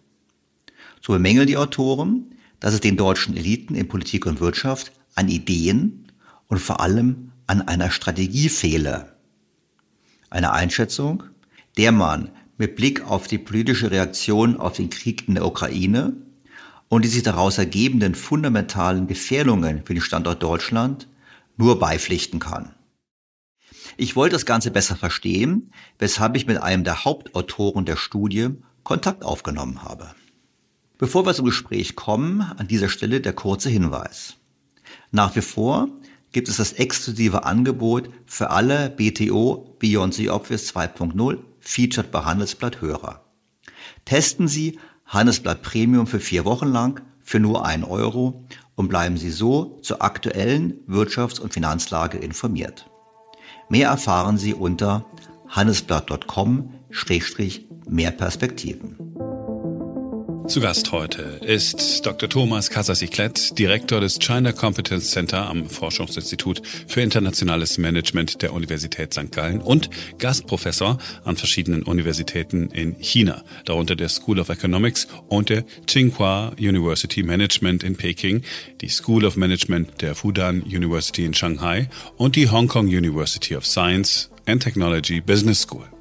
[1.00, 6.10] So bemängeln die Autoren, dass es den deutschen Eliten in Politik und Wirtschaft an Ideen
[6.48, 9.14] und vor allem an einer Strategie fehle.
[10.28, 11.22] Eine Einschätzung,
[11.76, 16.14] der man mit Blick auf die politische Reaktion auf den Krieg in der Ukraine
[16.88, 21.06] und die sich daraus ergebenden fundamentalen Gefährdungen für den Standort Deutschland
[21.56, 22.74] nur beipflichten kann.
[23.96, 28.50] Ich wollte das Ganze besser verstehen, weshalb ich mit einem der Hauptautoren der Studie
[28.82, 30.14] Kontakt aufgenommen habe.
[30.98, 34.36] Bevor wir zum Gespräch kommen, an dieser Stelle der kurze Hinweis.
[35.10, 35.88] Nach wie vor
[36.32, 42.80] gibt es das exklusive Angebot für alle BTO Beyond the Obvious 2.0 Featured bei Handelsblatt
[42.80, 43.24] Hörer.
[44.04, 49.30] Testen Sie Handelsblatt Premium für vier Wochen lang für nur ein Euro und bleiben Sie
[49.30, 52.90] so zur aktuellen Wirtschafts- und Finanzlage informiert.
[53.68, 55.04] Mehr erfahren Sie unter
[55.48, 58.96] handelsblatt.com-mehr Perspektiven.
[60.46, 62.28] Zu Gast heute ist Dr.
[62.28, 69.32] Thomas Casasiklet, Direktor des China Competence Center am Forschungsinstitut für internationales Management der Universität St.
[69.32, 75.64] Gallen und Gastprofessor an verschiedenen Universitäten in China, darunter der School of Economics und der
[75.86, 78.42] Tsinghua University Management in Peking,
[78.82, 83.64] die School of Management der Fudan University in Shanghai und die Hong Kong University of
[83.64, 85.93] Science and Technology Business School.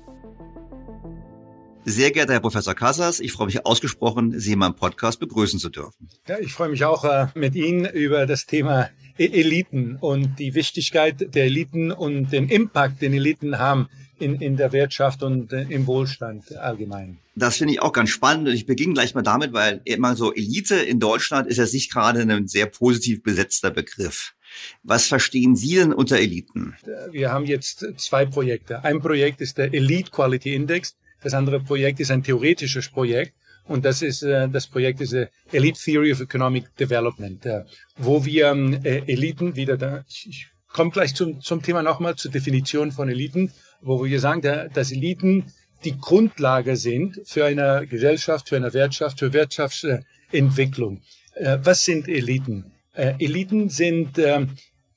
[1.86, 5.70] Sehr geehrter Herr Professor Casas, ich freue mich ausgesprochen, Sie in meinem Podcast begrüßen zu
[5.70, 6.08] dürfen.
[6.28, 10.56] Ja, ich freue mich auch äh, mit Ihnen über das Thema e-, Eliten und die
[10.56, 15.64] Wichtigkeit der Eliten und den Impact, den Eliten haben in, in der Wirtschaft und äh,
[15.64, 17.18] im Wohlstand allgemein.
[17.36, 20.34] Das finde ich auch ganz spannend und ich beginne gleich mal damit, weil immer so
[20.34, 24.36] Elite in Deutschland ist ja nicht gerade ein sehr positiv besetzter Begriff.
[24.84, 26.76] Was verstehen Sie denn unter Eliten?
[27.12, 28.86] Wir haben jetzt zwei Projekte.
[28.86, 30.96] Ein Projekt ist der Elite Quality Index.
[31.24, 33.34] Das andere Projekt ist ein theoretisches Projekt.
[33.66, 37.64] Und das ist äh, das Projekt ist äh, Elite Theory of Economic Development, äh,
[37.98, 38.52] wo wir
[38.84, 40.04] äh, Eliten wieder da.
[40.10, 44.42] Ich, ich komme gleich zum, zum Thema nochmal zur Definition von Eliten, wo wir sagen,
[44.42, 45.46] der, dass Eliten
[45.86, 51.02] die Grundlage sind für eine Gesellschaft, für eine Wirtschaft, für Wirtschaftsentwicklung.
[51.36, 52.72] Äh, was sind Eliten?
[52.94, 54.46] Äh, Eliten sind äh,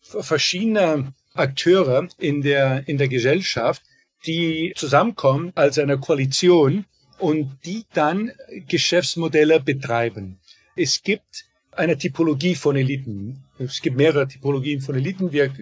[0.02, 3.82] verschiedene Akteure in der, in der Gesellschaft,
[4.26, 6.84] die zusammenkommen als eine Koalition
[7.18, 8.32] und die dann
[8.68, 10.38] Geschäftsmodelle betreiben.
[10.74, 13.44] Es gibt eine Typologie von Eliten.
[13.58, 15.32] Es gibt mehrere Typologien von Eliten.
[15.32, 15.52] Wir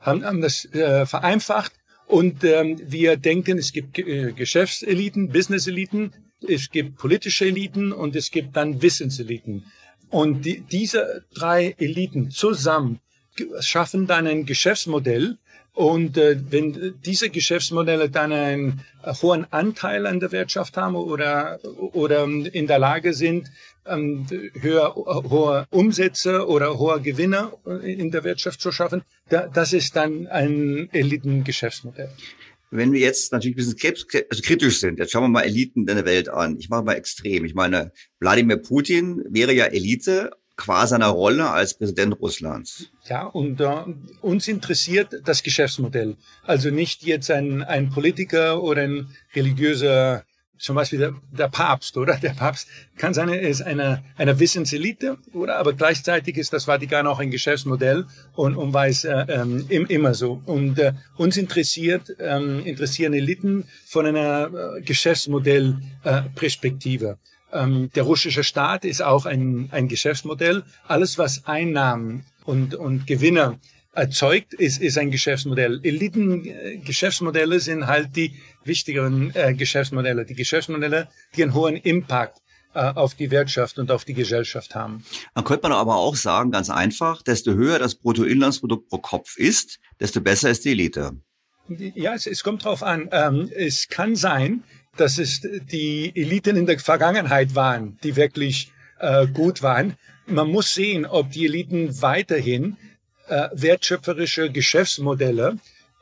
[0.00, 1.72] haben, haben das äh, vereinfacht
[2.06, 6.12] und ähm, wir denken, es gibt äh, Geschäftseliten, Businesseliten,
[6.46, 9.64] es gibt politische Eliten und es gibt dann Wissenseliten.
[10.08, 13.00] Und die, diese drei Eliten zusammen
[13.60, 15.38] schaffen dann ein Geschäftsmodell.
[15.80, 18.84] Und äh, wenn diese Geschäftsmodelle dann einen
[19.22, 23.50] hohen Anteil an der Wirtschaft haben oder, oder in der Lage sind,
[23.86, 24.26] ähm,
[24.60, 30.26] höher, hohe Umsätze oder hohe Gewinne in der Wirtschaft zu schaffen, da, das ist dann
[30.26, 32.10] ein Elitengeschäftsmodell.
[32.70, 35.96] Wenn wir jetzt natürlich ein bisschen also kritisch sind, jetzt schauen wir mal Eliten in
[35.96, 36.58] der Welt an.
[36.58, 37.46] Ich mache mal extrem.
[37.46, 42.90] Ich meine, Wladimir Putin wäre ja Elite qua seiner Rolle als Präsident Russlands.
[43.08, 43.84] Ja, und äh,
[44.20, 46.16] uns interessiert das Geschäftsmodell.
[46.44, 50.24] Also nicht jetzt ein, ein Politiker oder ein religiöser
[50.58, 52.18] zum Beispiel der, der Papst, oder?
[52.18, 52.68] Der Papst
[52.98, 55.56] kann sein, er ist eine, eine Wissenselite, oder?
[55.56, 60.42] Aber gleichzeitig ist das Vatikan auch ein Geschäftsmodell und, und weiß äh, ähm, immer so.
[60.44, 67.06] Und äh, uns interessiert, ähm, interessieren Eliten von einer äh, Geschäftsmodellperspektive.
[67.06, 67.16] Äh,
[67.52, 70.64] ähm, der russische Staat ist auch ein, ein Geschäftsmodell.
[70.86, 73.58] Alles, was Einnahmen und, und Gewinne
[73.92, 75.80] erzeugt, ist, ist ein Geschäftsmodell.
[75.82, 82.40] Eliten-Geschäftsmodelle äh, sind halt die wichtigeren äh, Geschäftsmodelle, die Geschäftsmodelle, die einen hohen Impact
[82.72, 85.04] äh, auf die Wirtschaft und auf die Gesellschaft haben.
[85.34, 89.80] Dann könnte man aber auch sagen, ganz einfach, desto höher das Bruttoinlandsprodukt pro Kopf ist,
[89.98, 91.12] desto besser ist die Elite.
[91.68, 93.08] Ja, es, es kommt drauf an.
[93.12, 94.64] Ähm, es kann sein,
[95.00, 99.94] dass es die Eliten in der Vergangenheit waren, die wirklich äh, gut waren.
[100.26, 102.76] Man muss sehen, ob die Eliten weiterhin
[103.28, 105.56] äh, wertschöpferische Geschäftsmodelle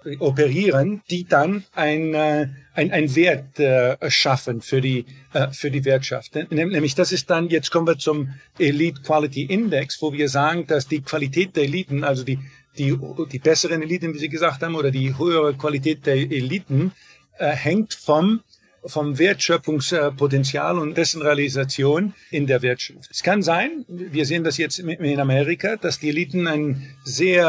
[0.05, 5.71] äh, operieren, die dann ein, äh, ein, ein Wert äh, schaffen für die, äh, für
[5.71, 6.35] die Wirtschaft.
[6.51, 10.89] Nämlich das ist dann, jetzt kommen wir zum Elite Quality Index, wo wir sagen, dass
[10.89, 12.39] die Qualität der Eliten, also die,
[12.77, 12.99] die,
[13.33, 16.93] die besseren Eliten, wie Sie gesagt haben, oder die höhere Qualität der Eliten,
[17.39, 18.41] äh, hängt vom
[18.85, 23.09] vom Wertschöpfungspotenzial und dessen Realisation in der Wirtschaft.
[23.11, 27.49] Es kann sein, wir sehen das jetzt in Amerika, dass die Eliten ein sehr,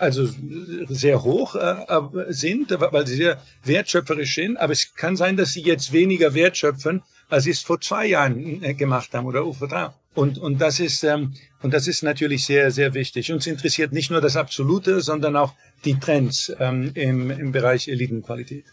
[0.00, 0.28] also
[0.88, 1.84] sehr hoch äh,
[2.28, 7.02] sind, weil sie sehr wertschöpferisch sind, aber es kann sein, dass sie jetzt weniger wertschöpfen,
[7.28, 9.90] als sie es vor zwei Jahren äh, gemacht haben oder vor drei.
[10.14, 13.30] Und, und das ist, ähm, und das ist natürlich sehr, sehr wichtig.
[13.32, 18.64] Uns interessiert nicht nur das Absolute, sondern auch die Trends ähm, im, im Bereich Elitenqualität.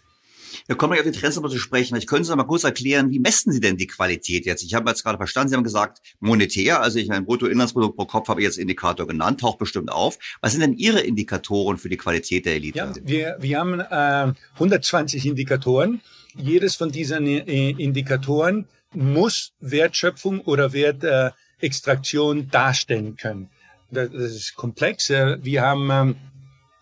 [0.68, 1.96] Wir kommen gleich auf die Trends zu sprechen.
[1.96, 4.64] Ich können Sie noch mal kurz erklären, wie messen Sie denn die Qualität jetzt?
[4.64, 8.28] Ich habe jetzt gerade verstanden, Sie haben gesagt, monetär, also ich mein Bruttoinlandsprodukt pro Kopf
[8.28, 10.18] habe ich jetzt Indikator genannt, taucht bestimmt auf.
[10.42, 12.78] Was sind denn Ihre Indikatoren für die Qualität der Elite?
[12.78, 16.02] Ja, wir, wir haben äh, 120 Indikatoren.
[16.36, 23.50] Jedes von diesen äh, Indikatoren muss Wertschöpfung oder Wertextraktion darstellen können.
[23.92, 25.10] Das, das ist komplex.
[25.10, 26.16] Wir haben ähm,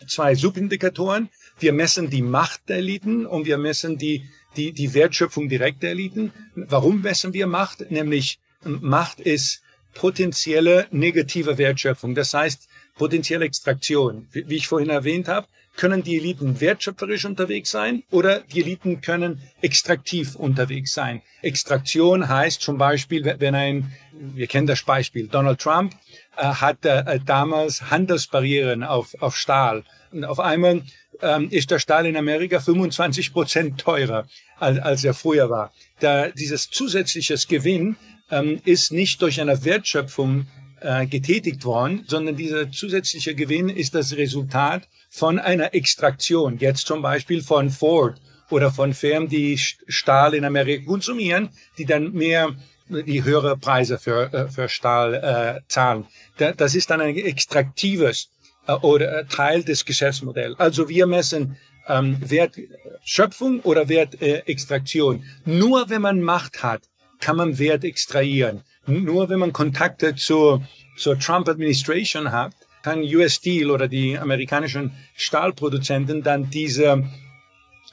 [0.08, 1.30] zwei Subindikatoren.
[1.60, 4.24] Wir messen die Macht der Eliten und wir messen die,
[4.58, 6.32] die, die Wertschöpfung direkt der Eliten.
[6.56, 7.89] Warum messen wir Macht?
[7.91, 9.62] Nämlich Macht ist
[9.94, 12.15] potenzielle negative Wertschöpfung.
[12.15, 14.28] Das heißt, potenzielle Extraktion.
[14.32, 19.41] Wie ich vorhin erwähnt habe, können die Eliten wertschöpferisch unterwegs sein oder die Eliten können
[19.61, 21.21] extraktiv unterwegs sein.
[21.41, 25.93] Extraktion heißt zum Beispiel, wenn ein, wir kennen das Beispiel, Donald Trump
[26.38, 29.84] äh, hat äh, damals Handelsbarrieren auf, auf Stahl.
[30.11, 30.84] Und auf einmal
[31.21, 34.28] ähm, ist der Stahl in Amerika 25 Prozent teurer,
[34.59, 35.73] als, als er früher war.
[35.99, 37.97] Da dieses zusätzliches Gewinn
[38.32, 40.47] ähm, ist nicht durch eine Wertschöpfung
[40.86, 47.02] äh, getätigt worden, sondern dieser zusätzliche Gewinn ist das Resultat von einer Extraktion, jetzt zum
[47.02, 48.22] Beispiel von Ford
[48.52, 52.56] oder von Firmen, die Stahl in Amerika konsumieren, die dann mehr
[52.88, 56.06] die höhere Preise für, äh, für Stahl äh, zahlen.
[56.38, 58.30] Das ist dann ein extraktives
[58.68, 60.60] äh, oder äh, Teil des Geschäftsmodells.
[60.60, 61.58] Also wir messen
[61.88, 65.24] ähm, Wertschöpfung oder Wertextraktion.
[65.46, 66.82] Äh, Nur wenn man Macht hat,
[67.20, 68.62] kann man Wert extrahieren.
[68.88, 70.62] Nur wenn man Kontakte zur,
[70.98, 77.04] zur Trump Administration hat, kann US Steel oder die amerikanischen Stahlproduzenten dann diese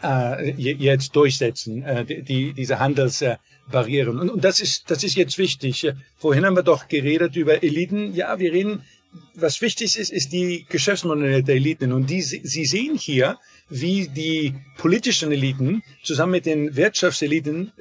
[0.02, 4.18] äh, jetzt durchsetzen, äh, die, diese Handelsbarrieren.
[4.18, 5.90] Und, und das ist, das ist jetzt wichtig.
[6.16, 8.14] Vorhin haben wir doch geredet über Eliten.
[8.14, 8.82] Ja, wir reden,
[9.34, 11.92] was wichtig ist, ist die Geschäftsmodelle der Eliten.
[11.92, 13.38] Und die, Sie sehen hier,
[13.68, 17.72] wie die politischen Eliten zusammen mit den Wirtschaftseliten,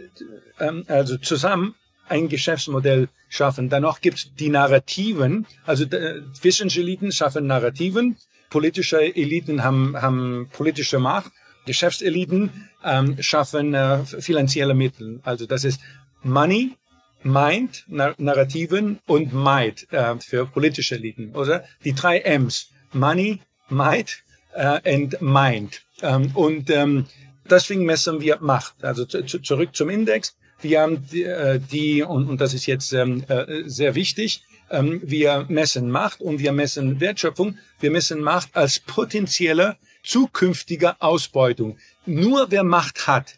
[0.59, 1.75] ähm, also zusammen
[2.11, 3.69] ein Geschäftsmodell schaffen.
[3.69, 8.17] Danach gibt es die Narrativen, also äh, Wissenseliten schaffen Narrativen,
[8.49, 11.31] politische Eliten haben, haben politische Macht,
[11.65, 15.19] Geschäftseliten ähm, schaffen äh, finanzielle Mittel.
[15.23, 15.79] Also das ist
[16.23, 16.75] Money,
[17.23, 21.63] Mind, Nar Narrativen und Might äh, für politische Eliten, oder?
[21.83, 22.69] Die drei M's.
[22.93, 23.39] Money,
[23.69, 25.81] Might äh, and Mind.
[26.01, 27.05] Ähm, und ähm,
[27.49, 28.83] deswegen messen wir Macht.
[28.83, 30.35] Also zurück zum Index.
[30.61, 35.01] Wir haben die, äh, die und, und das ist jetzt ähm, äh, sehr wichtig, ähm,
[35.03, 37.57] wir messen Macht und wir messen Wertschöpfung.
[37.79, 41.77] Wir messen Macht als potenzielle zukünftige Ausbeutung.
[42.05, 43.35] Nur wer Macht hat,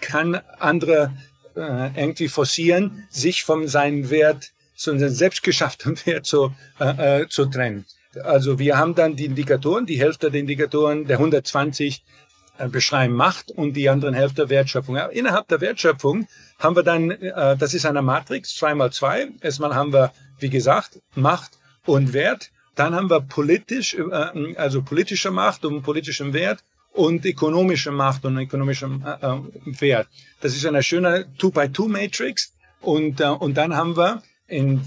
[0.00, 1.12] kann andere
[1.56, 7.84] äh, irgendwie forcieren, sich von seinem Wert, von seinem selbstgeschafften Wert zu, äh, zu trennen.
[8.22, 12.25] Also wir haben dann die Indikatoren, die Hälfte der Indikatoren, der 120 äh,
[12.70, 14.96] beschreiben Macht und die anderen Hälfte Wertschöpfung.
[14.96, 16.26] Innerhalb der Wertschöpfung
[16.58, 19.28] haben wir dann, äh, das ist eine Matrix, zwei mal zwei.
[19.40, 22.50] Erstmal haben wir, wie gesagt, Macht und Wert.
[22.74, 28.38] Dann haben wir politisch, äh, also politische Macht und politischen Wert und ökonomische Macht und
[28.38, 30.08] ökonomischem äh, äh, Wert.
[30.40, 32.52] Das ist eine schöne Two-by-Two-Matrix.
[32.80, 34.82] Und, äh, und dann haben wir in,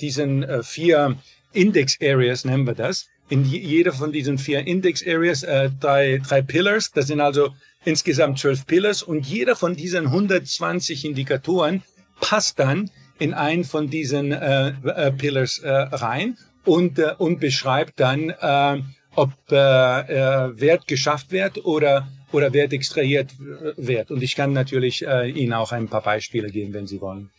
[0.00, 1.16] diesen äh, vier
[1.52, 6.90] Index-Areas, nennen wir das, in jeder von diesen vier Index-Areas äh, drei, drei Pillars.
[6.90, 7.48] Das sind also
[7.82, 11.82] insgesamt zwölf Pillars und jeder von diesen 120 Indikatoren
[12.20, 17.98] passt dann in einen von diesen äh, äh, Pillars äh, rein und, äh, und beschreibt
[18.00, 18.82] dann, äh,
[19.14, 24.10] ob äh, äh, Wert geschafft wird oder, oder Wert extrahiert äh, wird.
[24.10, 27.30] Und ich kann natürlich äh, Ihnen auch ein paar Beispiele geben, wenn Sie wollen.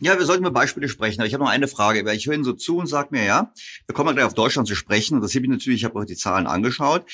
[0.00, 1.20] Ja, wir sollten über Beispiele sprechen.
[1.20, 3.52] Aber ich habe noch eine Frage, ich höre Ihnen so zu und sage mir, ja,
[3.86, 5.14] wir kommen gleich auf Deutschland zu sprechen.
[5.16, 7.04] Und das habe ich natürlich, ich habe auch die Zahlen angeschaut.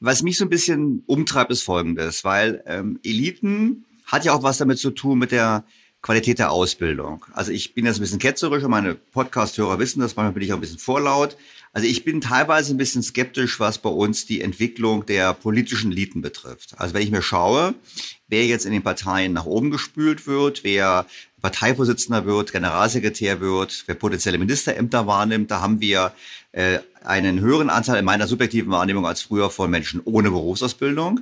[0.00, 4.58] Was mich so ein bisschen umtreibt, ist Folgendes, weil ähm, Eliten hat ja auch was
[4.58, 5.64] damit zu tun mit der
[6.02, 7.24] Qualität der Ausbildung.
[7.32, 10.52] Also ich bin jetzt ein bisschen ketzerisch und meine Podcast-Hörer wissen das, manchmal bin ich
[10.52, 11.36] auch ein bisschen vorlaut.
[11.72, 16.22] Also ich bin teilweise ein bisschen skeptisch, was bei uns die Entwicklung der politischen Eliten
[16.22, 16.74] betrifft.
[16.78, 17.74] Also wenn ich mir schaue,
[18.28, 21.06] wer jetzt in den Parteien nach oben gespült wird, wer
[21.40, 26.12] Parteivorsitzender wird, Generalsekretär wird, wer potenzielle Ministerämter wahrnimmt, da haben wir
[26.52, 31.20] äh, einen höheren Anteil in meiner subjektiven Wahrnehmung als früher von Menschen ohne Berufsausbildung.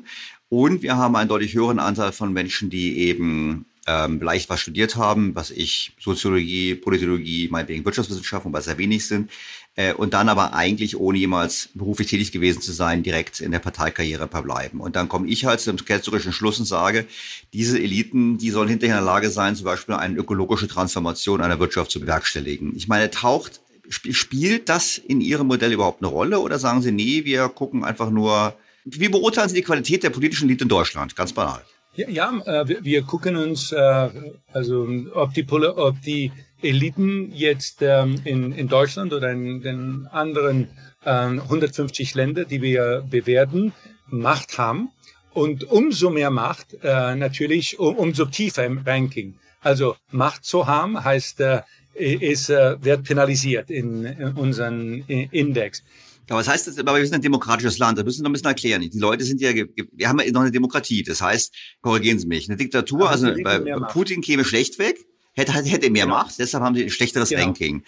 [0.49, 4.97] Und wir haben einen deutlich höheren Anteil von Menschen, die eben ähm, leicht was studiert
[4.97, 9.31] haben, was ich Soziologie, Politologie, meinetwegen Wirtschaftswissenschaften, was sehr wenig sind,
[9.77, 13.59] äh, und dann aber eigentlich ohne jemals beruflich tätig gewesen zu sein, direkt in der
[13.59, 14.81] Parteikarriere verbleiben.
[14.81, 17.07] Und dann komme ich halt zum ketzerischen Schluss und sage,
[17.53, 21.61] diese Eliten, die sollen hinterher in der Lage sein, zum Beispiel eine ökologische Transformation einer
[21.61, 22.75] Wirtschaft zu bewerkstelligen.
[22.75, 27.25] Ich meine, taucht, spielt das in Ihrem Modell überhaupt eine Rolle oder sagen Sie, nee,
[27.25, 31.15] wir gucken einfach nur, wie beurteilen Sie die Qualität der politischen Elite in Deutschland?
[31.15, 31.63] Ganz banal.
[31.97, 34.09] Ja, ja äh, wir, wir, gucken uns, äh,
[34.53, 36.33] also ob die, ob die
[36.63, 40.69] Eliten jetzt ähm, in, in Deutschland oder in den anderen
[41.05, 43.73] äh, 150 Länder, die wir bewerten,
[44.09, 44.91] Macht haben.
[45.33, 49.39] Und umso mehr Macht äh, natürlich, um, umso tiefer im Ranking.
[49.61, 51.63] Also Macht zu haben heißt, äh,
[51.99, 55.83] ist, äh, wird penalisiert in, in unserem Index.
[56.29, 56.79] Ja, was heißt das?
[56.79, 57.99] Aber wir sind ein demokratisches Land.
[57.99, 58.83] Das müssen wir noch ein bisschen erklären.
[58.83, 61.05] Die Leute sind ja, wir haben ja noch eine Demokratie.
[61.05, 63.59] Das heißt, korrigieren Sie mich, eine Diktatur, also bei
[63.91, 64.99] Putin käme schlecht weg,
[65.35, 66.17] hätte, hätte mehr genau.
[66.17, 67.45] Macht, deshalb haben sie ein schlechteres genau.
[67.45, 67.85] Ranking.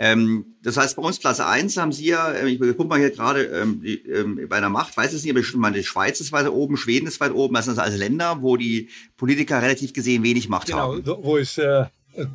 [0.00, 3.10] Ähm, das heißt, bei uns Platz eins haben Sie ja, äh, ich gucke mal hier
[3.10, 6.20] gerade ähm, die, ähm, bei der Macht, weiß es nicht, aber ich meine, die Schweiz
[6.20, 9.92] ist weiter oben, Schweden ist weit oben, das sind also Länder, wo die Politiker relativ
[9.92, 11.02] gesehen wenig Macht genau, haben.
[11.02, 11.86] Genau, wo es äh,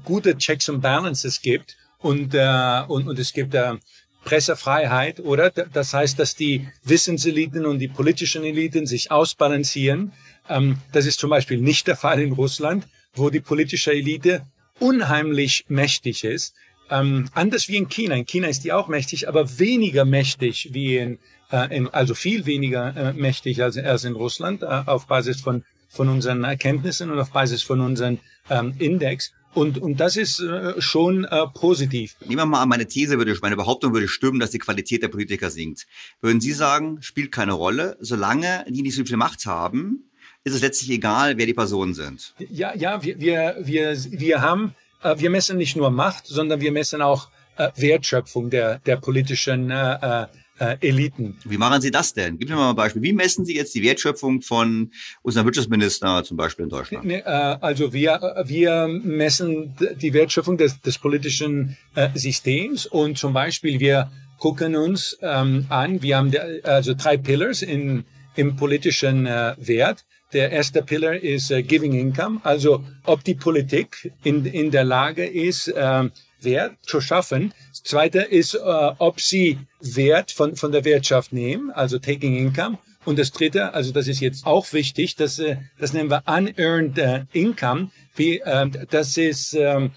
[0.04, 3.74] gute Checks and Balances gibt und, äh, und, und es gibt äh,
[4.24, 5.50] Pressefreiheit, oder?
[5.50, 10.14] Das heißt, dass die Wissenseliten und die politischen Eliten sich ausbalancieren.
[10.50, 14.46] Ähm, das ist zum Beispiel nicht der Fall in Russland, wo die politische Elite
[14.80, 16.56] unheimlich mächtig ist.
[16.90, 18.16] ähm, anders wie in China.
[18.16, 21.20] In China ist die auch mächtig, aber weniger mächtig wie in,
[21.52, 25.64] äh, in also viel weniger äh, mächtig als, als in Russland äh, auf Basis von
[25.94, 28.20] von unseren Erkenntnissen und auf Basis von unseren
[28.50, 29.32] ähm, Index.
[29.54, 32.16] Und, und das ist äh, schon äh, positiv.
[32.22, 35.10] Nehmen wir mal an, meine These würde, meine Behauptung würde stimmen, dass die Qualität der
[35.10, 35.86] Politiker sinkt.
[36.22, 40.10] Würden Sie sagen, spielt keine Rolle, solange die nicht so viel Macht haben,
[40.44, 42.34] ist es letztlich egal, wer die Personen sind?
[42.38, 46.72] Ja, ja, wir, wir, wir, wir haben, äh, wir messen nicht nur Macht, sondern wir
[46.72, 50.28] messen auch äh, Wertschöpfung der, der politischen äh,
[50.60, 51.38] äh äh, Eliten.
[51.44, 52.38] Wie machen Sie das denn?
[52.38, 53.02] Gib mir mal ein Beispiel.
[53.02, 54.92] Wie messen Sie jetzt die Wertschöpfung von
[55.22, 57.06] unserem Wirtschaftsminister zum Beispiel in Deutschland?
[57.06, 63.34] Nee, äh, also wir, wir messen die Wertschöpfung des, des politischen äh, Systems und zum
[63.34, 68.04] Beispiel wir gucken uns ähm, an, wir haben der, also drei Pillars in,
[68.36, 70.06] im politischen äh, Wert.
[70.34, 75.26] Der erste Pillar ist äh, Giving Income, also ob die Politik in, in der Lage
[75.26, 76.10] ist, äh,
[76.44, 77.54] Wert zu schaffen.
[77.72, 82.78] Das zweite ist, äh, ob sie Wert von, von der Wirtschaft nehmen, also Taking Income.
[83.06, 86.98] Und das dritte, also das ist jetzt auch wichtig, das, äh, das nennen wir Unearned
[86.98, 87.92] äh, Income.
[88.16, 89.90] Wie, äh, das ist, äh,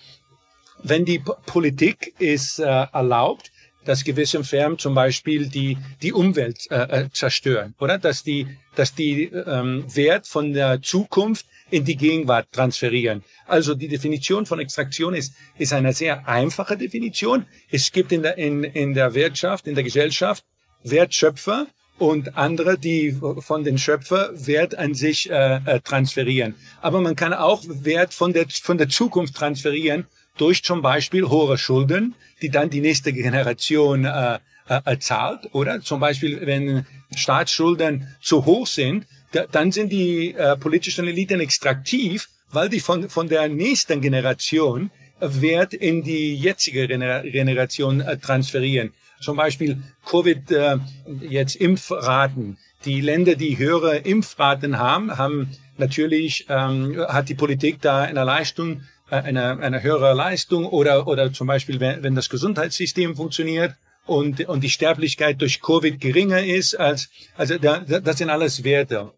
[0.82, 3.50] wenn die P Politik ist äh, erlaubt,
[3.84, 7.98] dass gewisse Firmen zum Beispiel die, die Umwelt äh, äh, zerstören, oder?
[7.98, 13.22] Dass die, dass die ähm, Wert von der Zukunft in die Gegenwart transferieren.
[13.46, 17.46] Also die Definition von Extraktion ist, ist eine sehr einfache Definition.
[17.70, 20.44] Es gibt in der, in, in der Wirtschaft, in der Gesellschaft
[20.84, 21.66] Wertschöpfer
[21.98, 26.54] und andere, die von den Schöpfer Wert an sich äh, äh, transferieren.
[26.82, 30.06] Aber man kann auch Wert von der, von der Zukunft transferieren
[30.36, 34.38] durch zum Beispiel hohe Schulden, die dann die nächste Generation äh,
[34.68, 35.80] äh, zahlt, oder?
[35.80, 42.28] Zum Beispiel, wenn Staatsschulden zu hoch sind, da, dann sind die äh, politischen Eliten extraktiv,
[42.50, 48.92] weil die von, von der nächsten Generation Wert in die jetzige Generation äh, transferieren.
[49.20, 50.76] Zum Beispiel Covid, äh,
[51.22, 52.58] jetzt Impfraten.
[52.84, 55.48] Die Länder, die höhere Impfraten haben, haben
[55.78, 61.32] natürlich, ähm, hat die Politik da eine Leistung, äh, eine, eine höhere Leistung oder, oder
[61.32, 63.74] zum Beispiel, wenn, wenn das Gesundheitssystem funktioniert
[64.06, 69.12] und, und die Sterblichkeit durch Covid geringer ist als, also da, das sind alles Werte.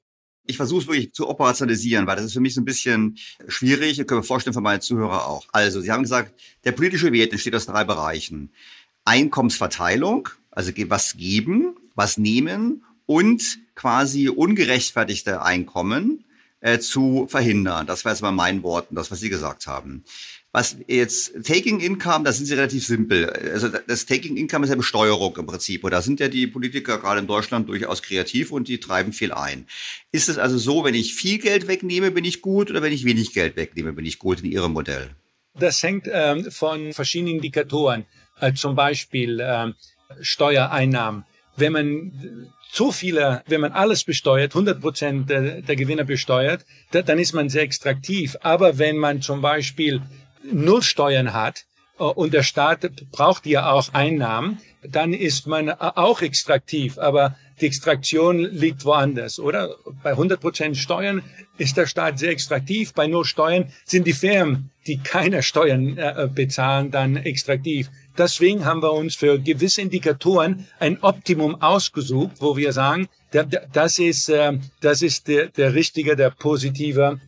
[0.47, 3.19] Ich versuche es wirklich zu operationalisieren, weil das ist für mich so ein bisschen
[3.49, 3.99] schwierig.
[3.99, 5.47] Ich kann mir vorstellen, für meine Zuhörer auch.
[5.53, 6.33] Also, Sie haben gesagt,
[6.65, 8.51] der politische Wert entsteht aus drei Bereichen.
[9.05, 16.25] Einkommensverteilung, also was geben, was nehmen und quasi ungerechtfertigte Einkommen
[16.61, 17.87] äh, zu verhindern.
[17.87, 20.05] Das war jetzt mal mein Worten, das, was Sie gesagt haben.
[20.51, 23.29] Was jetzt Taking Income, das sind sie relativ simpel.
[23.29, 25.85] Also das Taking Income ist ja Besteuerung im Prinzip.
[25.85, 29.33] Und da sind ja die Politiker gerade in Deutschland durchaus kreativ und die treiben viel
[29.33, 29.67] ein.
[30.11, 33.05] Ist es also so, wenn ich viel Geld wegnehme, bin ich gut oder wenn ich
[33.05, 35.11] wenig Geld wegnehme, bin ich gut in Ihrem Modell?
[35.55, 38.07] Das hängt ähm, von verschiedenen Indikatoren,
[38.41, 39.73] äh, zum Beispiel äh,
[40.23, 41.25] Steuereinnahmen.
[41.57, 47.03] Wenn man zu viele, wenn man alles besteuert, 100 Prozent der, der Gewinner besteuert, da,
[47.03, 48.37] dann ist man sehr extraktiv.
[48.41, 50.03] Aber wenn man zum Beispiel
[50.53, 51.67] null Steuern hat
[51.99, 56.99] äh, und der Staat braucht ja auch Einnahmen, dann ist man auch extraktiv.
[56.99, 59.75] Aber die Extraktion liegt woanders, oder?
[60.03, 61.23] Bei 100 Prozent Steuern
[61.57, 62.93] ist der Staat sehr extraktiv.
[62.95, 67.91] Bei null Steuern sind die Firmen, die keine Steuern äh, bezahlen, dann extraktiv.
[68.17, 73.09] Deswegen haben wir uns für gewisse Indikatoren ein Optimum ausgesucht, wo wir sagen,
[73.73, 77.21] das ist, äh, das ist der, der richtige, der positive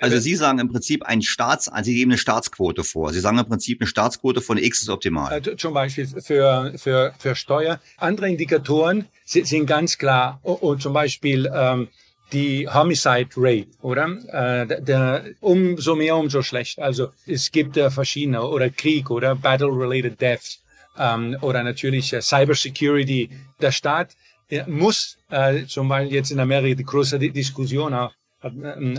[0.00, 3.12] also Sie sagen im Prinzip ein Staats, also Sie geben eine Staatsquote vor.
[3.12, 5.38] Sie sagen im Prinzip eine Staatsquote von X ist optimal.
[5.38, 7.80] Äh, zum Beispiel für, für, für Steuer.
[7.96, 10.40] Andere Indikatoren sind ganz klar.
[10.42, 11.88] Und zum Beispiel ähm,
[12.32, 14.08] die Homicide Rate, oder?
[14.28, 16.78] Äh, der, umso mehr, umso schlecht.
[16.78, 20.62] Also es gibt äh, verschiedene oder Krieg oder Battle-related Deaths
[20.98, 23.30] ähm, oder natürlich äh, Cybersecurity.
[23.60, 24.16] Der Staat
[24.48, 28.12] äh, muss äh, zum Beispiel jetzt in Amerika die große Diskussion auch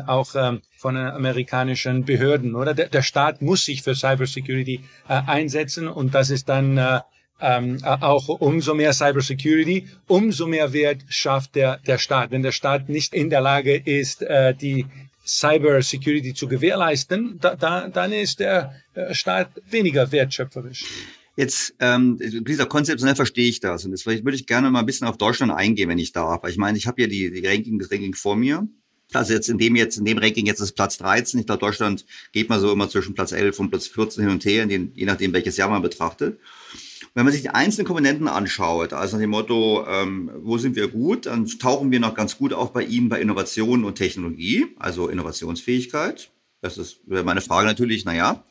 [0.08, 2.74] auch ähm, von amerikanischen Behörden, oder?
[2.74, 7.00] Der, Staat muss sich für Cybersecurity äh, einsetzen und das ist dann äh,
[7.40, 12.32] ähm, auch umso mehr Cybersecurity, umso mehr Wert schafft der, der Staat.
[12.32, 14.86] Wenn der Staat nicht in der Lage ist, äh, die
[15.26, 18.74] Cybersecurity zu gewährleisten, da, da, dann ist der
[19.12, 20.86] Staat weniger wertschöpferisch.
[21.38, 23.86] Jetzt, ähm, dieser konzeptionell verstehe ich das.
[23.86, 26.44] Und jetzt würde ich gerne mal ein bisschen auf Deutschland eingehen, wenn ich darf.
[26.50, 28.68] Ich meine, ich habe hier die, die Ranking, das Ranking vor mir.
[29.14, 31.40] Also jetzt in dem jetzt, in dem Ranking jetzt ist Platz 13.
[31.40, 34.46] Ich glaube, Deutschland geht mal so immer zwischen Platz 11 und Platz 14 hin und
[34.46, 36.40] her, den, je nachdem, welches Jahr man betrachtet.
[37.14, 40.88] Wenn man sich die einzelnen Komponenten anschaut, also nach dem Motto, ähm, wo sind wir
[40.88, 45.08] gut, dann tauchen wir noch ganz gut auf bei ihm bei Innovation und Technologie, also
[45.08, 46.30] Innovationsfähigkeit.
[46.62, 48.44] Das ist meine Frage natürlich, naja,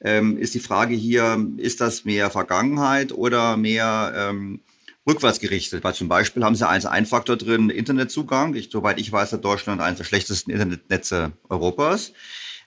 [0.00, 4.60] ähm, ist die Frage hier, ist das mehr Vergangenheit oder mehr ähm,
[5.06, 5.84] rückwärts gerichtet?
[5.84, 8.54] Weil zum Beispiel haben sie als Einfaktor drin Internetzugang.
[8.54, 12.12] Ich, soweit ich weiß, hat Deutschland eines der schlechtesten Internetnetze Europas.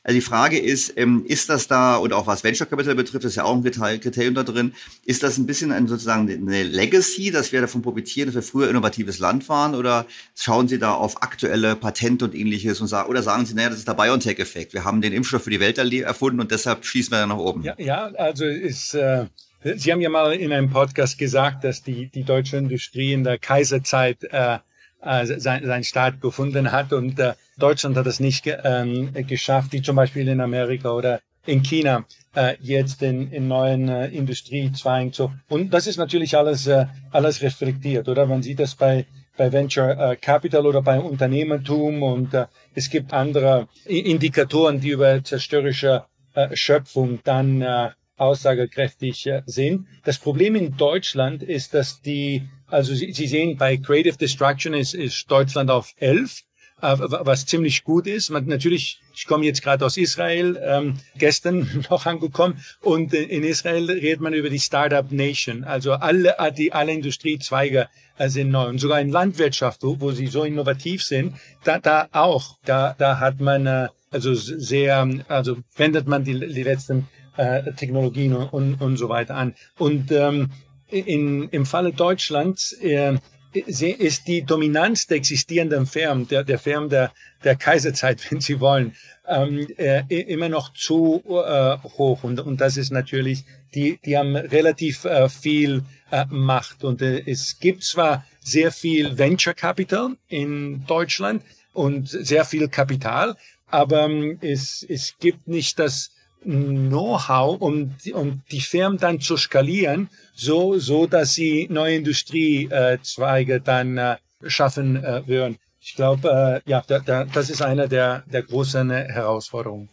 [0.01, 3.35] Also die Frage ist, ähm, ist das da, und auch was Venture Capital betrifft, ist
[3.35, 3.63] ja auch ein
[3.99, 4.73] Kriterium da drin,
[5.05, 8.69] ist das ein bisschen ein, sozusagen eine Legacy, dass wir davon profitieren, dass wir früher
[8.69, 13.21] innovatives Land waren, oder schauen Sie da auf aktuelle Patente und ähnliches und sagen, oder
[13.23, 14.73] sagen Sie, naja, das ist der BioNTech-Effekt.
[14.73, 17.63] Wir haben den Impfstoff für die Welt erfunden und deshalb schießen wir nach oben.
[17.63, 19.25] Ja, ja also ist, äh,
[19.61, 23.37] Sie haben ja mal in einem Podcast gesagt, dass die, die deutsche Industrie in der
[23.37, 24.59] Kaiserzeit äh,
[25.01, 29.97] äh, sein, Start gefunden hat und äh, Deutschland hat es nicht ähm, geschafft, wie zum
[29.97, 32.05] Beispiel in Amerika oder in China
[32.35, 35.31] äh, jetzt in, in neuen äh, Industriezweigen zu.
[35.49, 38.25] Und das ist natürlich alles, äh, alles reflektiert, oder?
[38.25, 39.05] Man sieht das bei,
[39.35, 42.45] bei Venture äh, Capital oder bei Unternehmertum und äh,
[42.75, 47.89] es gibt andere Indikatoren, die über zerstörerische äh, Schöpfung dann äh,
[48.19, 49.87] aussagekräftig äh, sind.
[50.03, 54.93] Das Problem in Deutschland ist, dass die, also Sie, Sie sehen, bei Creative Destruction ist,
[54.93, 56.43] ist Deutschland auf 11
[56.81, 58.29] äh, was ziemlich gut ist.
[58.29, 63.89] Man, natürlich, ich komme jetzt gerade aus Israel, ähm, gestern noch angekommen und in Israel
[63.89, 65.63] redet man über die Startup Nation.
[65.63, 68.67] Also alle, die, alle Industriezweige äh, sind neu.
[68.67, 73.19] Und sogar in Landwirtschaft, wo, wo sie so innovativ sind, da, da auch, da, da
[73.19, 77.07] hat man äh, also sehr, also wendet man die, die letzten
[77.39, 79.55] äh, Technologien und, und so weiter an.
[79.77, 80.51] Und ähm,
[80.89, 83.17] in, im Falle Deutschlands äh,
[83.53, 87.11] ist die Dominanz der existierenden Firmen, der, der Firmen der,
[87.43, 88.93] der Kaiserzeit, wenn Sie wollen,
[89.27, 92.23] ähm, äh, immer noch zu äh, hoch.
[92.23, 96.83] Und, und das ist natürlich, die, die haben relativ äh, viel äh, Macht.
[96.83, 103.37] Und äh, es gibt zwar sehr viel Venture Capital in Deutschland und sehr viel Kapital,
[103.67, 106.11] aber ähm, es, es gibt nicht das
[106.43, 113.97] Know-how, um, um die Firmen dann zu skalieren, so, so dass sie neue Industriezweige dann
[113.97, 114.15] äh,
[114.45, 115.57] schaffen äh, würden.
[115.81, 119.89] Ich glaube, äh, ja, da, da, das ist eine der, der großen Herausforderungen.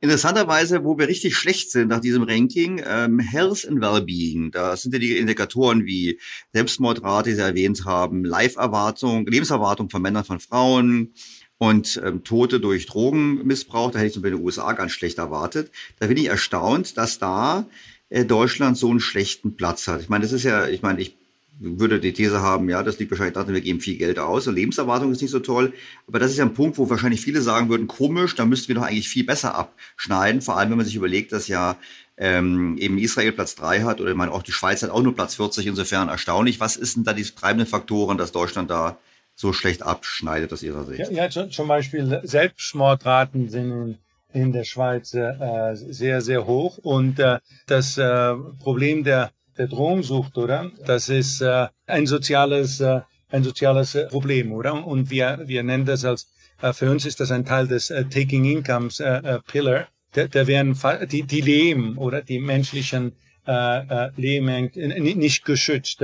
[0.00, 4.50] Interessanterweise, wo wir richtig schlecht sind nach diesem Ranking, ähm, Health and Wellbeing.
[4.50, 6.18] Da sind ja die Indikatoren wie
[6.52, 11.14] Selbstmordrate, die Sie erwähnt haben, Life-Erwartung, Lebenserwartung von Männern, von Frauen,
[11.62, 15.18] und ähm, Tote durch Drogenmissbrauch, da hätte ich zum Beispiel in den USA ganz schlecht
[15.18, 15.70] erwartet.
[16.00, 17.66] Da bin ich erstaunt, dass da
[18.08, 20.00] äh, Deutschland so einen schlechten Platz hat.
[20.00, 21.14] Ich meine, das ist ja, ich meine, ich
[21.60, 24.56] würde die These haben, ja, das liegt wahrscheinlich daran, wir geben viel Geld aus und
[24.56, 25.72] Lebenserwartung ist nicht so toll.
[26.08, 28.74] Aber das ist ja ein Punkt, wo wahrscheinlich viele sagen würden, komisch, da müssten wir
[28.74, 30.42] doch eigentlich viel besser abschneiden.
[30.42, 31.76] Vor allem, wenn man sich überlegt, dass ja
[32.16, 35.14] ähm, eben Israel Platz drei hat oder ich meine auch die Schweiz hat auch nur
[35.14, 36.58] Platz 40, insofern erstaunlich.
[36.58, 38.98] Was ist denn da die treibenden Faktoren, dass Deutschland da
[39.42, 41.10] so schlecht abschneidet aus Ihrer Sicht?
[41.10, 43.98] Ja, ja zum Beispiel Selbstmordraten sind in,
[44.32, 50.38] in der Schweiz äh, sehr, sehr hoch und äh, das äh, Problem der, der Drogensucht,
[50.38, 50.70] oder?
[50.86, 54.86] Das ist äh, ein soziales, äh, ein soziales Problem, oder?
[54.86, 56.28] Und wir, wir nennen das als,
[56.62, 59.88] äh, für uns ist das ein Teil des äh, Taking Incomes äh, äh, Pillar.
[60.12, 60.78] Da, da werden
[61.10, 63.12] die, die Leben oder die menschlichen
[63.46, 64.70] äh, äh, Leben
[65.18, 66.00] nicht geschützt.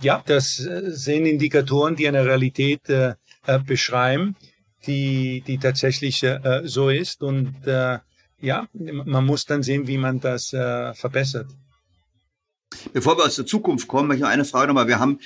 [0.00, 3.14] Äh, ja, das äh, sind Indikatoren, die eine Realität äh,
[3.46, 4.36] äh, beschreiben,
[4.86, 7.22] die, die tatsächlich äh, so ist.
[7.22, 7.98] Und äh,
[8.40, 11.48] ja, man muss dann sehen, wie man das äh, verbessert.
[12.92, 14.88] Bevor wir aus der Zukunft kommen, möchte ich noch eine Frage nochmal.
[14.88, 15.20] Wir haben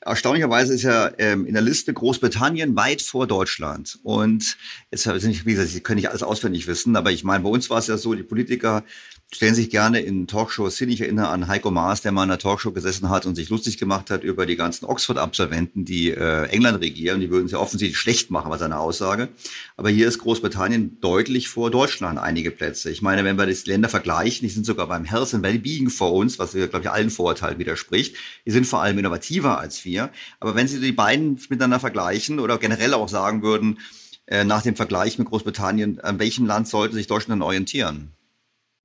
[0.00, 3.98] erstaunlicherweise ist ja ähm, in der Liste Großbritannien weit vor Deutschland.
[4.02, 4.56] Und
[4.90, 7.70] jetzt sind wie gesagt, Sie können nicht alles auswendig wissen, aber ich meine, bei uns
[7.70, 8.84] war es ja so, die Politiker
[9.32, 10.90] stellen sich gerne in Talkshows hin.
[10.90, 13.78] Ich erinnere an Heiko Maas, der mal in einer Talkshow gesessen hat und sich lustig
[13.78, 17.20] gemacht hat über die ganzen Oxford-Absolventen, die äh, England regieren.
[17.20, 19.28] Die würden es ja offensichtlich schlecht machen, war seine Aussage.
[19.76, 22.90] Aber hier ist Großbritannien deutlich vor Deutschland einige Plätze.
[22.90, 26.12] Ich meine, wenn wir die Länder vergleichen, die sind sogar beim Health and Wellbeing vor
[26.12, 28.16] uns, was, glaube ich, allen Vorurteilen widerspricht.
[28.46, 30.10] Die sind vor allem innovativer als wir.
[30.38, 33.78] Aber wenn Sie die beiden miteinander vergleichen oder generell auch sagen würden,
[34.26, 38.13] äh, nach dem Vergleich mit Großbritannien, an welchem Land sollte sich Deutschland orientieren?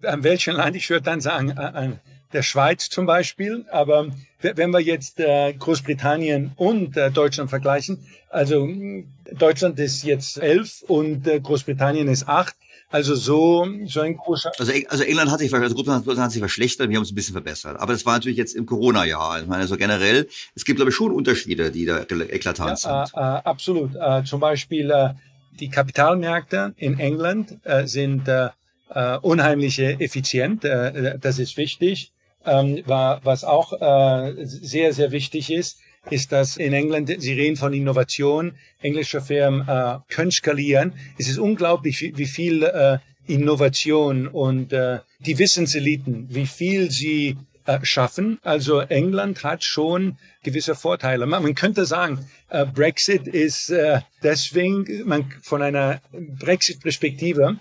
[0.04, 0.76] An welchem Land?
[0.76, 2.00] Ich würde dann sagen, an
[2.34, 3.66] der Schweiz zum Beispiel.
[3.72, 4.08] Aber
[4.42, 8.68] wenn wir jetzt äh, Großbritannien und äh, Deutschland vergleichen, also
[9.38, 12.56] Deutschland ist jetzt elf und äh, Großbritannien ist acht.
[12.92, 14.52] Also so, so ein großer.
[14.58, 17.34] Also, also England hat sich, also Großbritannien hat sich verschlechtert, wir haben uns ein bisschen
[17.34, 17.80] verbessert.
[17.80, 19.42] Aber das war natürlich jetzt im Corona-Jahr.
[19.42, 23.16] Ich meine, also generell, es gibt, glaube ich, schon Unterschiede, die da eklatant ja, sind.
[23.16, 23.92] Äh, äh, absolut.
[23.96, 25.14] Äh, zum Beispiel
[25.60, 28.24] die Kapitalmärkte in England sind
[28.90, 30.66] äh, unheimlich effizient.
[30.66, 32.12] Äh, das ist wichtig.
[32.46, 35.80] Ähm, war, was auch äh, sehr, sehr wichtig ist,
[36.10, 40.94] ist, dass in England, Sie reden von Innovation, englische Firmen äh, können skalieren.
[41.18, 47.38] Es ist unglaublich, wie, wie viel äh, Innovation und äh, die Wissenseliten, wie viel sie
[47.66, 48.40] äh, schaffen.
[48.42, 51.26] Also England hat schon gewisse Vorteile.
[51.28, 57.58] Man, könnte sagen, äh, Brexit ist äh, deswegen, man von einer Brexit-Perspektive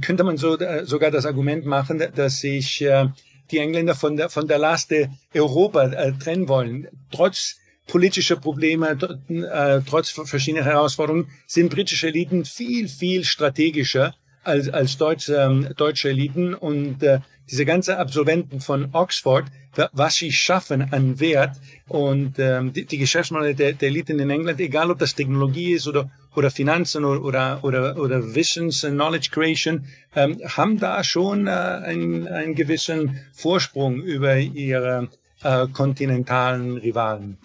[0.00, 3.08] könnte man so, äh, sogar das Argument machen, dass sich äh,
[3.50, 4.92] die Engländer von der, von der Last
[5.34, 6.88] Europa äh, trennen wollen.
[7.10, 7.56] Trotz
[7.86, 8.96] politischer Probleme,
[9.28, 16.10] äh, trotz verschiedener Herausforderungen sind britische Eliten viel, viel strategischer als, als deutsche, ähm, deutsche
[16.10, 17.20] Eliten und äh,
[17.50, 19.44] diese ganzen Absolventen von Oxford,
[19.92, 21.56] was sie schaffen an Wert
[21.88, 25.86] und ähm, die, die Geschäftsmodelle der, der Eliten in England, egal ob das Technologie ist
[25.86, 32.28] oder, oder Finanzen oder, oder, oder Wissens, Knowledge Creation, ähm, haben da schon äh, einen,
[32.28, 35.08] einen gewissen Vorsprung über ihre
[35.42, 37.38] äh, kontinentalen Rivalen.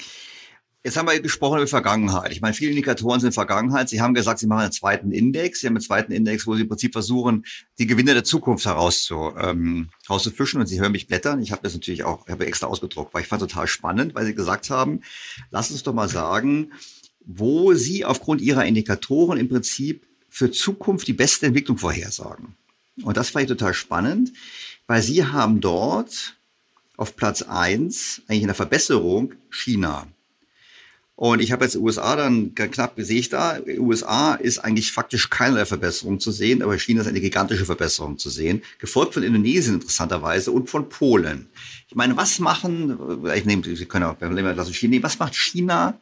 [0.87, 2.31] Jetzt haben wir gesprochen über Vergangenheit.
[2.31, 3.89] Ich meine, viele Indikatoren sind Vergangenheit.
[3.89, 5.59] Sie haben gesagt, Sie machen einen zweiten Index.
[5.59, 7.45] Sie haben einen zweiten Index, wo Sie im Prinzip versuchen,
[7.77, 10.61] die Gewinne der Zukunft herauszu, ähm, rauszufischen.
[10.61, 11.41] Und Sie hören mich blättern.
[11.41, 14.33] Ich habe das natürlich auch, habe extra ausgedruckt, weil ich fand total spannend, weil Sie
[14.33, 15.01] gesagt haben,
[15.51, 16.71] lass uns doch mal sagen,
[17.25, 22.55] wo Sie aufgrund Ihrer Indikatoren im Prinzip für Zukunft die beste Entwicklung vorhersagen.
[23.03, 24.31] Und das fand ich total spannend,
[24.87, 26.37] weil Sie haben dort
[26.95, 30.07] auf Platz eins eigentlich in der Verbesserung China.
[31.17, 35.65] Und ich habe jetzt USA dann knapp sehe ich da, USA ist eigentlich faktisch keinerlei
[35.65, 40.51] Verbesserung zu sehen, aber China ist eine gigantische Verbesserung zu sehen, gefolgt von Indonesien interessanterweise
[40.51, 41.49] und von Polen.
[41.89, 42.99] Ich meine, was machen,
[43.35, 45.99] ich nehme, Sie können auch beim lassen China nehmen, was macht China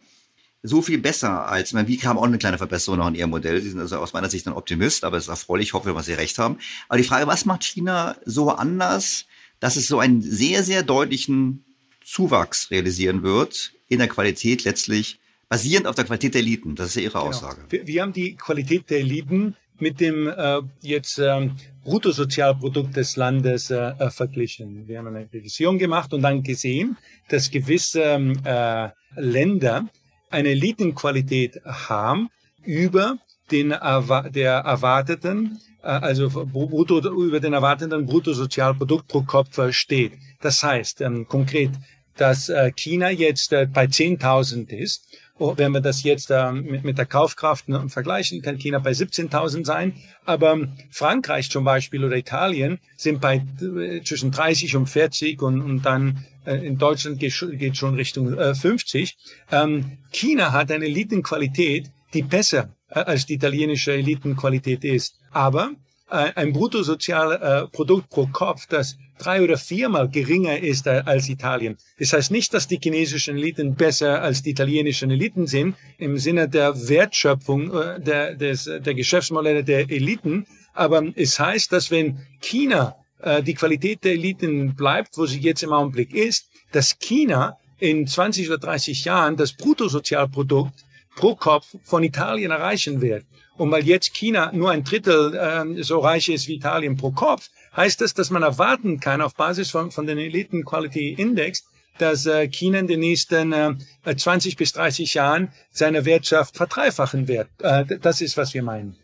[0.63, 3.29] so viel besser als, ich meine, wie kam auch eine kleine Verbesserung noch in Ihrem
[3.29, 3.61] Modell?
[3.61, 6.07] Sie sind also aus meiner Sicht ein Optimist, aber es ist erfreulich, ich hoffe, dass
[6.07, 6.57] Sie recht haben.
[6.89, 9.27] Aber die Frage, was macht China so anders,
[9.61, 11.63] dass es so einen sehr, sehr deutlichen
[12.03, 15.19] Zuwachs realisieren wird in der Qualität letztlich
[15.49, 16.75] basierend auf der Qualität der Eliten.
[16.75, 17.25] Das ist ja Ihre genau.
[17.25, 17.61] Aussage.
[17.69, 23.69] Wir, wir, haben die Qualität der Eliten mit dem äh, jetzt ähm, Bruttosozialprodukt des Landes
[23.69, 24.87] äh, äh, verglichen.
[24.87, 26.97] Wir haben eine Revision gemacht und dann gesehen,
[27.29, 29.87] dass gewisse ähm, äh, Länder
[30.29, 32.29] eine Elitenqualität haben
[32.63, 33.17] über
[33.51, 40.13] den der erwarteten äh, also brutto, über den erwarteten Bruttosozialprodukt pro Kopf steht.
[40.41, 41.71] Das heißt ähm, konkret,
[42.17, 45.05] dass äh, China jetzt äh, bei 10.000 ist.
[45.37, 49.65] Oh, wenn wir das jetzt äh, mit, der Kaufkraft ne, vergleichen, kann China bei 17.000
[49.65, 49.93] sein.
[50.23, 55.61] Aber ähm, Frankreich zum Beispiel oder Italien sind bei äh, zwischen 30 und 40 und,
[55.61, 59.17] und dann in Deutschland geht, schon Richtung äh, 50.
[59.51, 65.15] Ähm, China hat eine Elitenqualität, die besser als die italienische Elitenqualität ist.
[65.31, 65.71] Aber
[66.07, 71.77] ein Bruttosozialprodukt pro Kopf, das drei oder viermal geringer ist als Italien.
[71.99, 76.49] Das heißt nicht, dass die chinesischen Eliten besser als die italienischen Eliten sind im Sinne
[76.49, 82.95] der Wertschöpfung äh, der, des, der Geschäftsmodelle der Eliten, aber es heißt, dass wenn China
[83.19, 88.07] äh, die Qualität der Eliten bleibt, wo sie jetzt im Augenblick ist, dass China in
[88.07, 90.73] 20 oder 30 Jahren das Bruttosozialprodukt
[91.15, 93.25] pro Kopf von Italien erreichen wird.
[93.57, 97.49] Und weil jetzt China nur ein Drittel äh, so reich ist wie Italien pro Kopf,
[97.75, 101.63] heißt das, dass man erwarten kann auf Basis von, von den Eliten Quality Index,
[101.97, 103.75] dass äh, China in den nächsten äh,
[104.15, 107.49] 20 bis 30 Jahren seine Wirtschaft verdreifachen wird.
[107.59, 108.97] Äh, das ist, was wir meinen.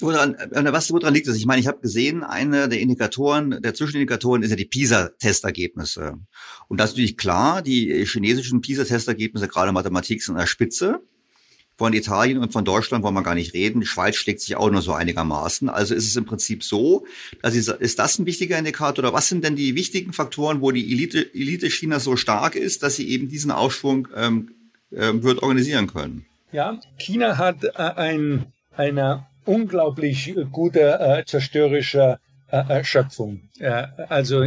[0.00, 1.36] Woran, was woran liegt das?
[1.36, 6.18] Ich meine, ich habe gesehen, einer der Indikatoren, der Zwischenindikatoren ist ja die PISA-Testergebnisse.
[6.68, 11.00] Und das ist natürlich klar, die chinesischen PISA-Testergebnisse, gerade Mathematik, sind an der Spitze.
[11.78, 13.80] Von Italien und von Deutschland wollen wir gar nicht reden.
[13.80, 15.68] Die Schweiz schlägt sich auch nur so einigermaßen.
[15.68, 17.06] Also ist es im Prinzip so,
[17.42, 20.70] dass ist, ist das ein wichtiger Indikator oder was sind denn die wichtigen Faktoren, wo
[20.70, 24.50] die Elite, Elite Chinas so stark ist, dass sie eben diesen Aufschwung ähm,
[24.90, 26.24] ähm, wird organisieren können?
[26.50, 32.18] Ja, China hat äh, ein, eine unglaublich gute äh, zerstörerische
[32.48, 33.48] äh, Schöpfung.
[33.58, 34.46] Äh, also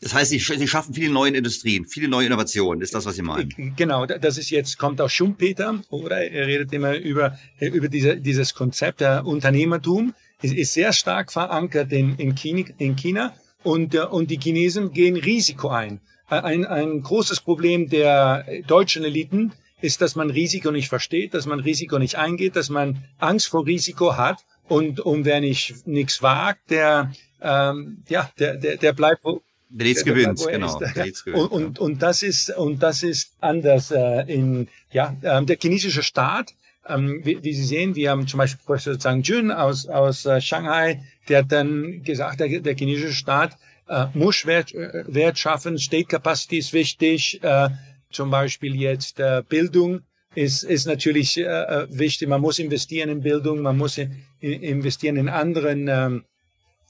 [0.00, 2.82] das heißt, sie, sie schaffen viele neue Industrien, viele neue Innovationen.
[2.82, 3.74] Ist das, was Sie meinen?
[3.76, 6.18] Genau, das ist jetzt, kommt auch Schumpeter, oder?
[6.18, 10.14] Er redet immer über, über diese, dieses Konzept der Unternehmertum.
[10.42, 15.68] Es ist sehr stark verankert in, in China und, äh, und die Chinesen gehen Risiko
[15.68, 16.00] ein.
[16.28, 21.60] Ein, ein großes Problem der deutschen Eliten ist, dass man Risiko nicht versteht, dass man
[21.60, 26.70] Risiko nicht eingeht, dass man Angst vor Risiko hat und, und wer nicht nichts wagt,
[26.70, 30.80] der ähm, ja, der, der, der bleibt wo, Leeds gewinnt, genau.
[30.94, 35.46] Leeds gewinnt, und, und, und das ist und das ist anders äh, in ja ähm,
[35.46, 36.54] der chinesische Staat.
[36.88, 40.40] Ähm, wie, wie Sie sehen, wir haben zum Beispiel Professor Zhang Jun aus aus äh,
[40.40, 43.56] Shanghai, der hat dann gesagt, der, der chinesische Staat
[43.88, 47.70] äh, muss Wert, äh, Wert schaffen, State Capacity ist wichtig, äh,
[48.10, 50.02] zum Beispiel jetzt äh, Bildung
[50.34, 52.28] ist, ist natürlich äh, äh wichtig.
[52.28, 56.24] Man muss investieren in Bildung, man muss in, investieren in anderen ähm,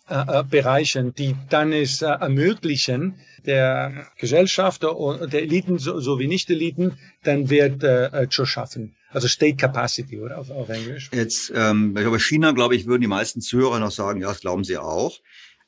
[0.09, 7.49] äh, Bereichen, die dann es äh, ermöglichen, der Gesellschaft der Eliten so, so Nicht-Eliten, dann
[7.49, 8.97] wird äh, zu schaffen.
[9.11, 11.11] Also State Capacity oder auf, auf Englisch.
[11.13, 14.41] Jetzt, ähm, ich glaube, China, glaube ich, würden die meisten Zuhörer noch sagen, ja, das
[14.41, 15.21] glauben sie auch.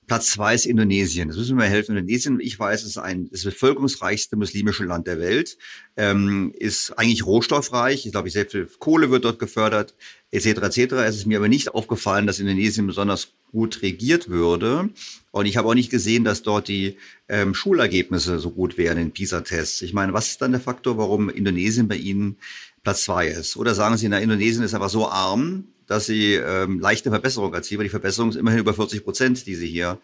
[0.09, 1.29] Platz zwei ist Indonesien.
[1.29, 1.97] Das müssen wir helfen.
[1.97, 5.59] Indonesien, ich weiß, ist ein das bevölkerungsreichste muslimische Land der Welt,
[5.97, 8.07] ähm, ist eigentlich rohstoffreich.
[8.07, 9.95] Ich glaube, sehr viel Kohle wird dort gefördert,
[10.31, 10.47] etc.
[10.47, 10.93] etc.
[11.07, 14.91] Es ist mir aber nicht aufgefallen, dass Indonesien besonders gut regiert würde.
[15.31, 16.97] Und ich habe auch nicht gesehen, dass dort die
[17.29, 19.83] ähm, Schulergebnisse so gut wären in PISA-Tests.
[19.83, 22.37] Ich meine, was ist dann der Faktor, warum Indonesien bei Ihnen
[22.83, 23.57] Platz zwei ist?
[23.57, 27.79] Oder sagen Sie, na, Indonesien ist einfach so arm, dass sie ähm, leichte Verbesserung erzielen,
[27.79, 29.99] weil die Verbesserung ist immerhin über 40 Prozent, die sie hier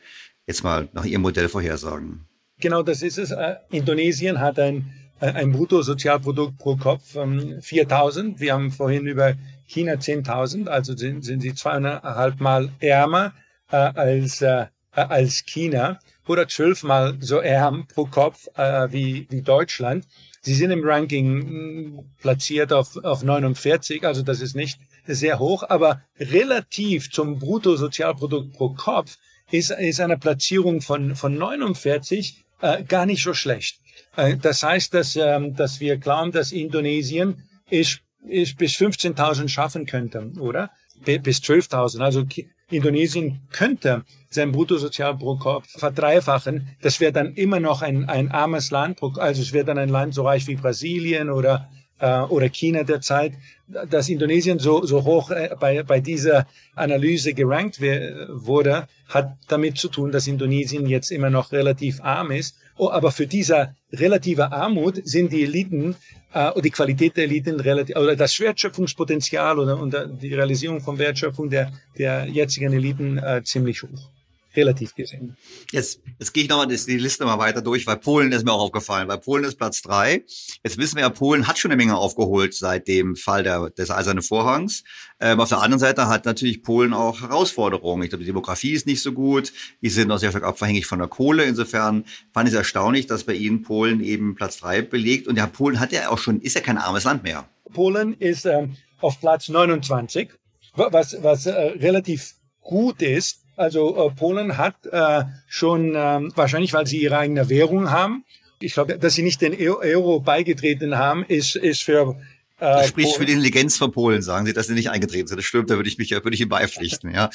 [0.46, 2.26] jetzt mal nach ihrem Modell vorhersagen.
[2.58, 3.30] Genau, das ist es.
[3.30, 8.40] Äh, Indonesien hat ein, äh, ein Bruttosozialprodukt pro Kopf von 4.000.
[8.40, 9.34] Wir haben vorhin über
[9.66, 13.32] China 10.000, also sind, sind sie zweieinhalb Mal ärmer
[13.70, 20.06] äh, als, äh, als China oder zwölfmal so ärm pro Kopf äh, wie, wie Deutschland.
[20.40, 25.64] Sie sind im Ranking hm, platziert auf, auf 49, also das ist nicht sehr hoch,
[25.68, 29.18] aber relativ zum Bruttosozialprodukt pro Kopf
[29.50, 33.80] ist, ist eine Platzierung von, von 49 äh, gar nicht so schlecht.
[34.16, 40.30] Äh, das heißt, dass, ähm, dass wir glauben, dass Indonesien ist bis 15.000 schaffen könnte,
[40.38, 40.70] oder?
[41.04, 42.00] Bis 12.000.
[42.00, 42.24] Also
[42.70, 46.68] Indonesien könnte sein Bruttosozial pro Kopf verdreifachen.
[46.80, 49.02] Das wäre dann immer noch ein, ein armes Land.
[49.02, 51.68] Also es wäre dann ein Land so reich wie Brasilien oder
[52.00, 53.32] äh, oder China derzeit,
[53.66, 59.88] dass Indonesien so, so hoch äh, bei, bei dieser Analyse gerankt wurde, hat damit zu
[59.88, 62.56] tun, dass Indonesien jetzt immer noch relativ arm ist.
[62.76, 65.94] Oh, aber für diese relative Armut sind die Eliten
[66.32, 70.98] äh, und die Qualität der Eliten relativ, oder das Wertschöpfungspotenzial oder, und die Realisierung von
[70.98, 74.13] Wertschöpfung der, der jetzigen Eliten äh, ziemlich hoch
[74.56, 75.36] relativ gesehen.
[75.72, 78.62] Jetzt, jetzt gehe ich nochmal die Liste mal weiter durch, weil Polen ist mir auch
[78.62, 80.24] aufgefallen, weil Polen ist Platz drei.
[80.62, 83.90] Jetzt wissen wir ja, Polen hat schon eine Menge aufgeholt seit dem Fall der, des
[83.90, 84.84] Eisernen Vorhangs.
[85.20, 88.02] Ähm, auf der anderen Seite hat natürlich Polen auch Herausforderungen.
[88.02, 89.52] Ich glaube, die Demografie ist nicht so gut.
[89.82, 91.44] Die sind auch sehr stark abhängig von der Kohle.
[91.44, 95.26] Insofern fand ich es erstaunlich, dass bei Ihnen Polen eben Platz drei belegt.
[95.28, 97.48] Und ja, Polen hat ja auch schon, ist ja kein armes Land mehr.
[97.72, 100.30] Polen ist ähm, auf Platz 29,
[100.74, 106.86] was, was äh, relativ gut ist also äh, Polen hat äh, schon, äh, wahrscheinlich weil
[106.86, 108.24] sie ihre eigene Währung haben,
[108.60, 112.16] ich glaube, dass sie nicht den Euro beigetreten haben, ist, ist für
[112.58, 113.18] äh, das spricht Polen.
[113.18, 115.38] für die Intelligenz von Polen, sagen Sie, dass sie nicht eingetreten sind.
[115.38, 117.30] Das stimmt, da würde ich mich, würde ich beipflichten, ja.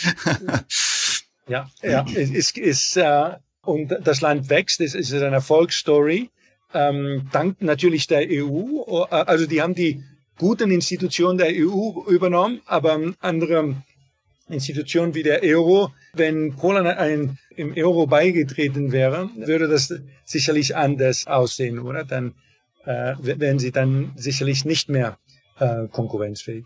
[1.48, 6.30] ja, ja, es ist, ist äh, und das Land wächst, es ist eine Erfolgsstory,
[6.74, 9.04] ähm, dank natürlich der EU.
[9.10, 10.04] Also die haben die
[10.38, 13.76] guten Institutionen der EU übernommen, aber andere
[14.48, 19.94] Institutionen wie der Euro wenn Polen ein, im Euro beigetreten wäre, würde das
[20.26, 22.04] sicherlich anders aussehen, oder?
[22.04, 22.34] Dann
[22.86, 25.18] äh, wären sie dann sicherlich nicht mehr
[25.60, 26.66] äh, konkurrenzfähig.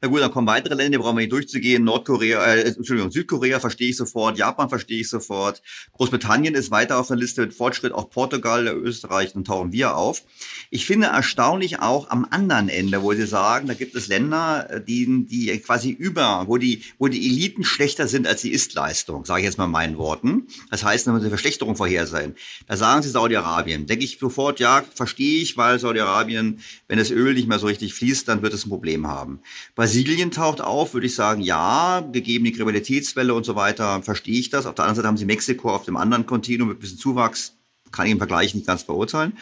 [0.00, 1.84] Na gut, dann kommen weitere Länder, die brauchen wir nicht durchzugehen.
[1.84, 5.62] Nordkorea, äh, Entschuldigung, Südkorea verstehe ich sofort, Japan verstehe ich sofort.
[5.92, 10.22] Großbritannien ist weiter auf der Liste mit Fortschritt, auch Portugal, Österreich, dann tauchen wir auf.
[10.70, 14.84] Ich finde erstaunlich auch am anderen Ende, wo Sie sagen, da gibt es Länder, äh,
[14.84, 19.40] die, die quasi über, wo die, wo die Eliten schlechter sind als die Ist-Leistung, sage
[19.40, 20.46] ich jetzt mal in meinen Worten.
[20.70, 22.34] Das heißt, eine Verschlechterung vorhersehen.
[22.66, 23.86] Da sagen Sie Saudi-Arabien.
[23.86, 27.94] Denke ich sofort, ja, verstehe ich, weil Saudi-Arabien, wenn das Öl nicht mehr so richtig
[27.94, 29.40] fließt, dann wird es ein Problem haben.
[29.74, 34.50] Brasilien taucht auf, würde ich sagen, ja, gegeben die Kriminalitätswelle und so weiter, verstehe ich
[34.50, 34.66] das.
[34.66, 37.56] Auf der anderen Seite haben sie Mexiko auf dem anderen Kontinuum mit ein bisschen Zuwachs,
[37.92, 39.36] kann ich im Vergleich nicht ganz beurteilen.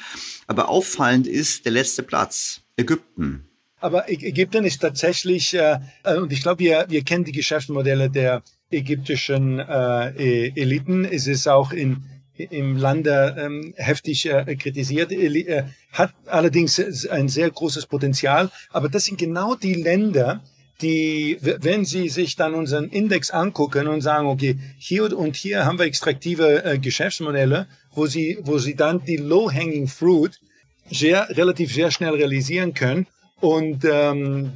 [0.47, 3.49] Aber auffallend ist der letzte Platz, Ägypten.
[3.81, 8.43] Aber Ägypten ist tatsächlich, äh, äh, und ich glaube, wir, wir kennen die Geschäftsmodelle der
[8.71, 11.05] ägyptischen äh, e-, Eliten.
[11.05, 12.03] Es ist auch in,
[12.37, 18.51] im Lande ähm, heftig äh, kritisiert, äh, hat allerdings ein sehr großes Potenzial.
[18.71, 20.43] Aber das sind genau die Länder,
[20.83, 25.79] die, wenn Sie sich dann unseren Index angucken und sagen, okay, hier und hier haben
[25.79, 30.41] wir extraktive äh, Geschäftsmodelle, wo Sie, wo Sie dann die low-hanging fruit
[30.91, 33.07] sehr, relativ sehr schnell realisieren können.
[33.41, 34.53] Und ähm,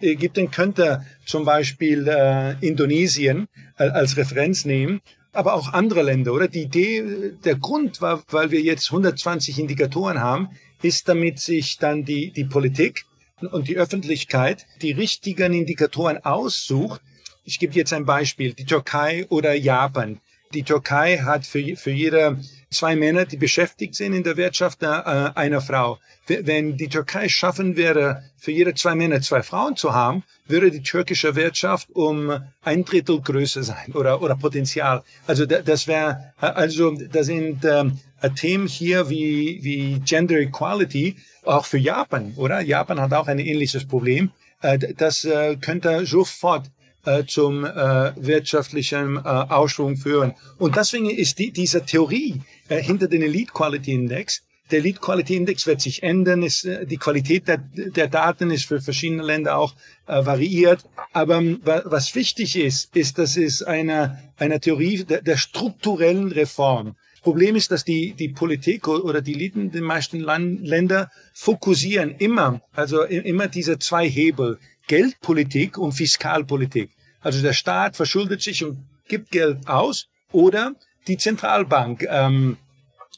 [0.00, 3.48] Ägypten könnte zum Beispiel äh, Indonesien
[3.78, 5.00] äh, als Referenz nehmen
[5.38, 6.48] aber auch andere Länder, oder?
[6.48, 10.48] Die Idee, der Grund war, weil wir jetzt 120 Indikatoren haben,
[10.82, 13.04] ist, damit sich dann die, die Politik
[13.52, 17.00] und die Öffentlichkeit die richtigen Indikatoren aussucht.
[17.44, 20.20] Ich gebe jetzt ein Beispiel, die Türkei oder Japan.
[20.54, 22.40] Die Türkei hat für, für jede
[22.70, 25.98] zwei Männer, die beschäftigt sind in der Wirtschaft, äh, einer Frau.
[26.26, 30.82] Wenn die Türkei schaffen wäre, für jede zwei Männer zwei Frauen zu haben, würde die
[30.82, 35.02] türkische Wirtschaft um ein Drittel größer sein oder, oder Potenzial.
[35.26, 37.98] Also das wäre, also da sind ähm,
[38.36, 42.60] Themen hier wie, wie Gender Equality auch für Japan, oder?
[42.60, 44.30] Japan hat auch ein ähnliches Problem.
[44.60, 46.70] Äh, das äh, könnte sofort
[47.08, 50.34] äh, zum äh, wirtschaftlichen äh, Aufschwung führen.
[50.58, 55.36] Und deswegen ist die, diese Theorie äh, hinter den Elite Quality Index, der Elite Quality
[55.36, 59.56] Index wird sich ändern, ist, äh, die Qualität der, der Daten ist für verschiedene Länder
[59.56, 59.74] auch
[60.06, 60.84] äh, variiert.
[61.12, 66.96] Aber ähm, was wichtig ist, ist, dass es eine, eine Theorie der, der strukturellen Reform.
[67.22, 72.60] Problem ist, dass die, die Politik oder die Eliten den meisten Land, Länder fokussieren immer,
[72.72, 76.90] also immer diese zwei Hebel, Geldpolitik und Fiskalpolitik.
[77.20, 80.74] Also der Staat verschuldet sich und gibt Geld aus oder
[81.06, 82.58] die Zentralbank ähm,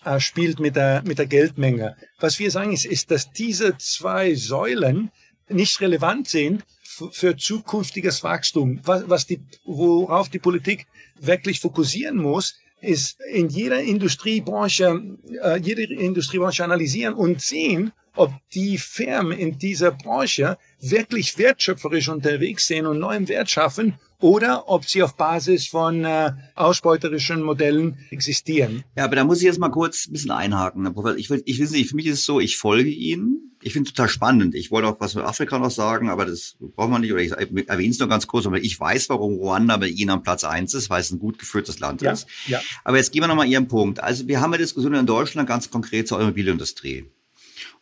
[0.05, 1.97] äh, spielt mit der, mit der Geldmenge.
[2.19, 5.11] Was wir sagen ist, ist, dass diese zwei Säulen
[5.49, 6.65] nicht relevant sind
[7.13, 8.81] für zukünftiges Wachstum.
[8.85, 10.87] Was, was die, worauf die Politik
[11.19, 18.79] wirklich fokussieren muss, ist in jeder Industriebranche, äh, jede Industriebranche analysieren und sehen, ob die
[18.79, 25.03] Firmen in dieser Branche wirklich wertschöpferisch unterwegs sind und neuen Wert schaffen oder ob sie
[25.03, 28.85] auf Basis von äh, ausbeuterischen Modellen existieren.
[28.97, 30.87] Ja, aber da muss ich jetzt mal kurz ein bisschen einhaken.
[31.17, 33.50] Ich will, ich will nicht, für mich ist es so, ich folge Ihnen.
[33.63, 34.55] Ich finde es total spannend.
[34.55, 37.33] Ich wollte auch was mit Afrika noch sagen, aber das braucht man nicht, oder ich
[37.33, 40.73] erwähne es nur ganz kurz, aber ich weiß, warum Ruanda bei Ihnen am Platz eins
[40.73, 42.27] ist, weil es ein gut geführtes Land ja, ist.
[42.47, 42.61] Ja.
[42.85, 44.03] Aber jetzt gehen wir nochmal Ihren Punkt.
[44.03, 47.05] Also wir haben eine Diskussion in Deutschland ganz konkret zur Automobilindustrie.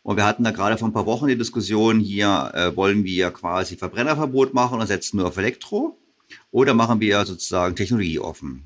[0.03, 3.31] Und wir hatten da gerade vor ein paar Wochen die Diskussion, hier äh, wollen wir
[3.31, 5.97] quasi Verbrennerverbot machen und setzen nur auf Elektro
[6.51, 8.65] oder machen wir sozusagen Technologie offen.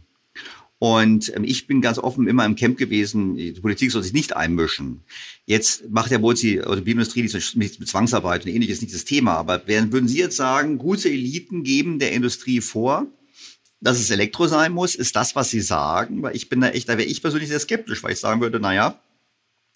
[0.84, 4.36] Und ähm, ich bin ganz offen immer im Camp gewesen, die Politik soll sich nicht
[4.36, 5.06] einmischen.
[5.46, 7.22] Jetzt macht ja wohl die Automobilindustrie
[7.56, 9.36] mit Zwangsarbeit und ähnliches nicht das Thema.
[9.36, 13.08] Aber würden Sie jetzt sagen, gute Eliten geben der Industrie vor,
[13.80, 14.96] dass es Elektro sein muss?
[14.96, 16.22] Ist das, was Sie sagen?
[16.22, 18.60] Weil ich bin da echt, da wäre ich persönlich sehr skeptisch, weil ich sagen würde,
[18.60, 19.00] na ja,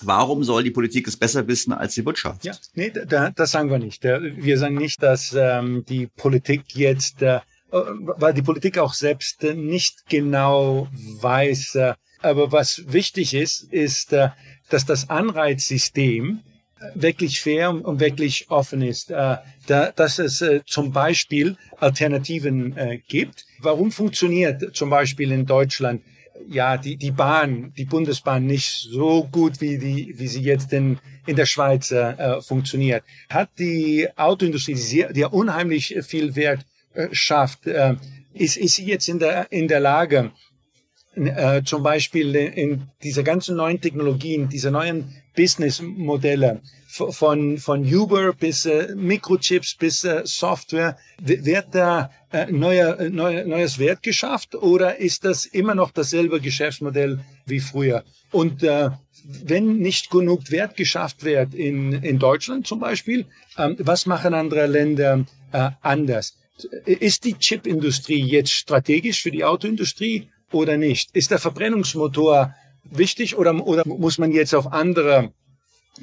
[0.04, 2.46] Warum soll die Politik es besser wissen als die Wirtschaft?
[2.46, 4.04] Ja, nee, da, das sagen wir nicht.
[4.04, 7.40] Wir sagen nicht, dass ähm, die Politik jetzt, äh,
[7.70, 10.88] weil die Politik auch selbst äh, nicht genau
[11.22, 11.76] weiß.
[11.76, 14.30] Äh, aber was wichtig ist, ist, äh,
[14.70, 16.42] dass das Anreizsystem
[16.94, 23.00] wirklich fair und wirklich offen ist, äh, da, dass es äh, zum Beispiel Alternativen äh,
[23.08, 23.46] gibt.
[23.60, 26.02] Warum funktioniert zum Beispiel in Deutschland
[26.50, 31.00] ja, die, die Bahn, die Bundesbahn nicht so gut, wie, die, wie sie jetzt in,
[31.26, 33.04] in der Schweiz äh, funktioniert.
[33.30, 36.77] Hat die Autoindustrie, die, sehr, die ja unheimlich viel Wert äh,
[37.12, 37.96] schafft, äh,
[38.34, 40.32] ist, ist sie jetzt in der, in der Lage,
[41.16, 48.66] äh, zum Beispiel in dieser ganzen neuen Technologien, diese neuen Businessmodelle von, von Uber bis
[48.66, 52.12] äh, Mikrochips bis Software, wird da
[52.50, 58.04] neuer, neuer, neues Wert geschafft oder ist das immer noch dasselbe Geschäftsmodell wie früher?
[58.32, 63.26] Und wenn nicht genug Wert geschafft wird in, in Deutschland zum Beispiel,
[63.58, 65.26] ähm, was machen andere Länder
[65.82, 66.38] anders?
[66.86, 71.16] Ist die Chipindustrie jetzt strategisch für die Autoindustrie oder nicht?
[71.16, 75.32] Ist der Verbrennungsmotor wichtig oder, oder muss man jetzt auf andere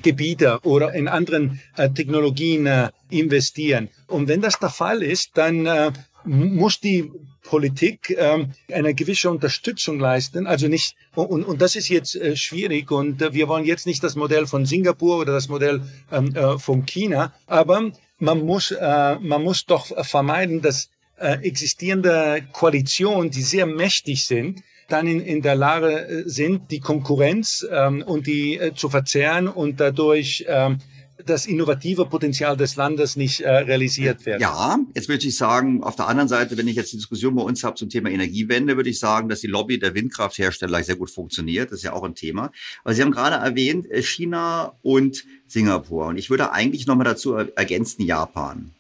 [0.03, 3.89] Gebiete oder in anderen äh, Technologien äh, investieren?
[4.07, 5.93] Und wenn das der Fall ist, dann äh,
[6.25, 7.11] muss die
[7.43, 10.47] Politik ähm, eine gewisse Unterstützung leisten.
[10.47, 14.03] Also nicht und, und das ist jetzt äh, schwierig und äh, wir wollen jetzt nicht
[14.03, 17.93] das Modell von Singapur oder das Modell ähm, äh, von China, aber
[18.25, 24.63] man muss äh, man muss doch vermeiden, dass äh, existierende Koalitionen, die sehr mächtig sind,
[24.89, 29.49] dann in, in der Lage äh, sind, die Konkurrenz ähm, und die äh, zu verzerren
[29.49, 30.79] und dadurch ähm,
[31.27, 34.41] das innovative Potenzial des Landes nicht äh, realisiert wird.
[34.41, 37.43] Ja, jetzt würde ich sagen, auf der anderen Seite, wenn ich jetzt die Diskussion bei
[37.43, 41.11] uns habe zum Thema Energiewende, würde ich sagen, dass die Lobby der Windkrafthersteller sehr gut
[41.11, 41.71] funktioniert.
[41.71, 42.51] Das ist ja auch ein Thema.
[42.83, 46.07] Aber Sie haben gerade erwähnt, äh, China und Singapur.
[46.07, 48.71] Und ich würde eigentlich nochmal dazu ergänzen, Japan.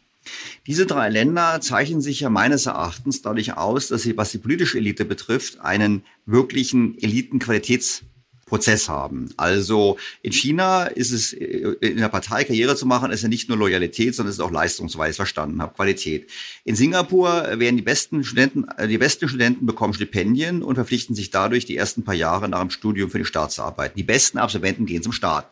[0.66, 4.78] Diese drei Länder zeichnen sich ja meines Erachtens dadurch aus, dass sie, was die politische
[4.78, 6.97] Elite betrifft, einen wirklichen
[8.55, 9.30] Elitenqualitätsprozess haben.
[9.36, 13.48] Also in China ist es, äh, in der Partei Karriere zu machen, ist ja nicht
[13.48, 16.30] nur Loyalität, sondern es ist auch leistungsweise verstanden habe, Qualität.
[16.64, 21.30] In Singapur werden die besten Studenten, äh, die besten Studenten bekommen Stipendien und verpflichten sich
[21.30, 23.96] dadurch die ersten paar Jahre nach dem Studium für die Staatsarbeit.
[23.96, 25.48] Die besten Absolventen gehen zum Staat.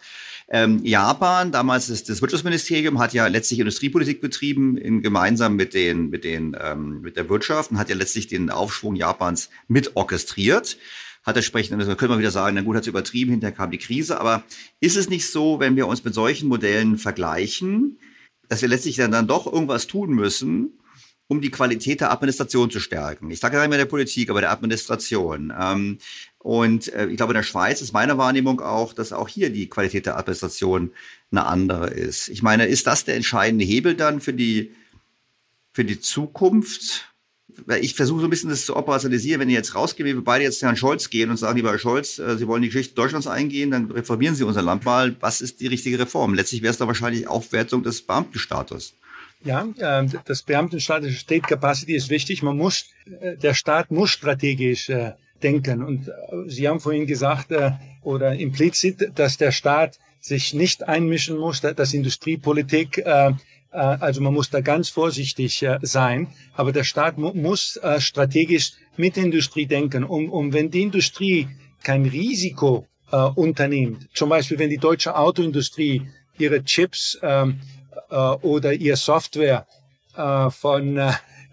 [0.48, 6.11] Ähm, Japan, damals das, das Wirtschaftsministerium, hat ja letztlich Industriepolitik betrieben, in, gemeinsam mit, den,
[6.11, 10.76] mit, den, ähm, mit der Wirtschaft und hat ja letztlich den Aufschwung Japans mit orchestriert.
[11.22, 13.78] Hat entsprechend, also können wir wieder sagen, na gut, hat es übertrieben, hinterher kam die
[13.78, 14.20] Krise.
[14.20, 14.42] Aber
[14.80, 17.98] ist es nicht so, wenn wir uns mit solchen Modellen vergleichen,
[18.48, 20.78] dass wir letztlich dann, dann doch irgendwas tun müssen,
[21.28, 23.30] um die Qualität der Administration zu stärken.
[23.30, 25.52] Ich sage ja nicht mehr der Politik, aber der Administration.
[25.58, 25.98] Ähm,
[26.38, 29.68] und äh, ich glaube, in der Schweiz ist meine Wahrnehmung auch, dass auch hier die
[29.68, 30.90] Qualität der Administration
[31.30, 32.28] eine andere ist.
[32.28, 34.74] Ich meine, ist das der entscheidende Hebel dann für die,
[35.72, 37.11] für die Zukunft?
[37.80, 39.40] Ich versuche so ein bisschen das zu operationalisieren.
[39.40, 41.78] Wenn ihr jetzt rausgeht, wir beide jetzt zu Herrn Scholz gehen und sagen, lieber Herr
[41.78, 45.16] Scholz, äh, Sie wollen die Geschichte Deutschlands eingehen, dann reformieren Sie unser Land mal.
[45.20, 46.34] Was ist die richtige Reform?
[46.34, 48.94] Letztlich wäre es da wahrscheinlich Aufwertung des Beamtenstatus.
[49.44, 52.42] Ja, äh, das Beamtenstatus State Capacity ist wichtig.
[52.42, 52.86] Man muss,
[53.20, 55.82] äh, der Staat muss strategisch äh, denken.
[55.82, 56.09] Und
[56.46, 57.48] Sie haben vorhin gesagt,
[58.03, 63.03] oder implizit, dass der Staat sich nicht einmischen muss, dass Industriepolitik,
[63.72, 69.66] also man muss da ganz vorsichtig sein, aber der Staat muss strategisch mit der Industrie
[69.66, 70.04] denken.
[70.04, 71.48] Und, wenn die Industrie
[71.82, 72.86] kein Risiko
[73.34, 76.02] unternimmt, zum Beispiel wenn die deutsche Autoindustrie
[76.38, 77.60] ihre Chips ähm,
[78.42, 79.66] oder ihr Software
[80.50, 81.00] von,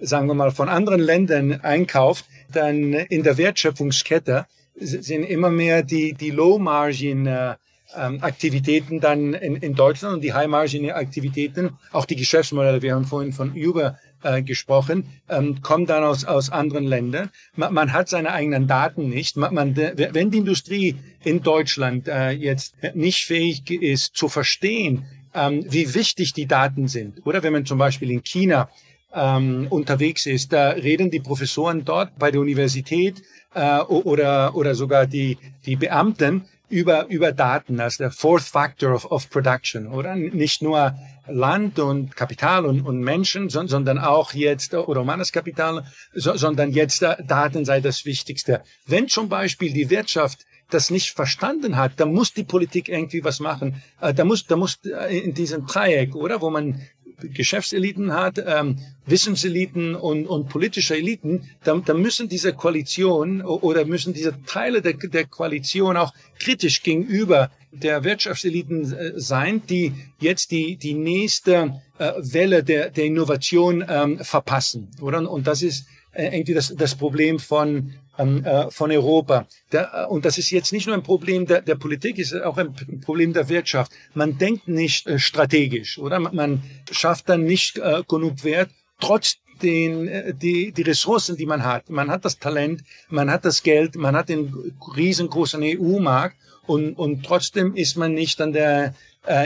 [0.01, 4.45] sagen wir mal, von anderen Ländern einkauft, dann in der Wertschöpfungskette
[4.75, 7.55] sind immer mehr die, die Low-Margin äh,
[7.95, 13.33] ähm, Aktivitäten dann in, in Deutschland und die High-Margin-Aktivitäten, auch die Geschäftsmodelle, wir haben vorhin
[13.33, 17.29] von Uber äh, gesprochen, ähm, kommen dann aus, aus anderen Ländern.
[17.55, 19.37] Man, man hat seine eigenen Daten nicht.
[19.37, 25.65] Man, man, wenn die Industrie in Deutschland äh, jetzt nicht fähig ist zu verstehen, ähm,
[25.69, 28.69] wie wichtig die Daten sind, oder wenn man zum Beispiel in China
[29.13, 30.53] ähm, unterwegs ist.
[30.53, 33.21] Da reden die Professoren dort bei der Universität
[33.53, 39.05] äh, oder, oder sogar die, die Beamten über, über Daten als der Fourth Factor of,
[39.11, 40.15] of Production, oder?
[40.15, 40.95] Nicht nur
[41.27, 47.15] Land und Kapital und, und Menschen, sondern auch jetzt, oder humanes Kapital, sondern jetzt äh,
[47.23, 48.63] Daten sei das Wichtigste.
[48.85, 53.39] Wenn zum Beispiel die Wirtschaft das nicht verstanden hat, dann muss die Politik irgendwie was
[53.39, 53.81] machen.
[54.01, 56.81] Äh, da muss, da muss äh, in diesem Dreieck, oder, wo man
[57.21, 64.13] Geschäftseliten hat, ähm, Wissenseliten und, und politische Eliten, dann, dann müssen diese Koalition oder müssen
[64.13, 70.75] diese Teile der, der Koalition auch kritisch gegenüber der Wirtschaftseliten äh, sein, die jetzt die,
[70.75, 74.89] die nächste äh, Welle der, der Innovation ähm, verpassen.
[75.01, 75.29] Oder?
[75.29, 79.47] Und das ist äh, irgendwie das, das Problem von, ähm, äh, von Europa.
[79.71, 82.73] Äh, und das ist jetzt nicht nur ein Problem der, der Politik, ist auch ein
[83.01, 83.93] Problem der Wirtschaft.
[84.13, 86.19] Man denkt nicht äh, strategisch, oder?
[86.19, 86.61] Man,
[86.91, 91.89] schafft dann nicht genug Wert, trotz den, die, die Ressourcen, die man hat.
[91.89, 97.23] Man hat das Talent, man hat das Geld, man hat den riesengroßen EU-Markt und, und
[97.23, 98.95] trotzdem ist man nicht an der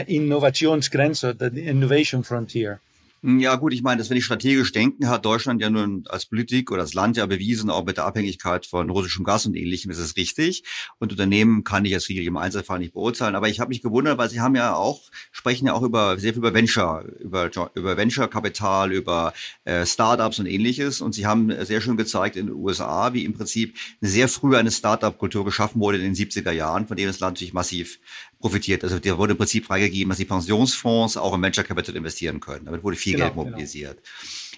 [0.06, 2.80] Innovationsgrenze, der Innovation Frontier.
[3.24, 6.26] Hm, ja, gut, ich meine, dass wenn ich strategisch denken, hat Deutschland ja nun als
[6.26, 9.90] Politik oder als Land ja bewiesen, auch mit der Abhängigkeit von russischem Gas und ähnlichem
[9.90, 10.62] ist es richtig.
[10.98, 13.34] Und Unternehmen kann ich jetzt sicherlich im Einzelfall nicht beurteilen.
[13.34, 15.00] Aber ich habe mich gewundert, weil Sie haben ja auch,
[15.32, 19.32] sprechen ja auch über sehr viel über Venture, über, über Venture-Kapital, über
[19.64, 21.00] äh, Startups und ähnliches.
[21.00, 24.70] Und Sie haben sehr schön gezeigt in den USA, wie im Prinzip sehr früh eine
[24.70, 28.00] Startup-Kultur geschaffen wurde in den 70er Jahren, von dem das Land natürlich massiv
[28.44, 28.84] profitiert.
[28.84, 32.66] Also der wurde im Prinzip freigegeben, dass die Pensionsfonds auch im Venture Capital investieren können.
[32.66, 33.46] Damit wurde viel genau, Geld genau.
[33.46, 33.96] mobilisiert.
[34.02, 34.08] Genau.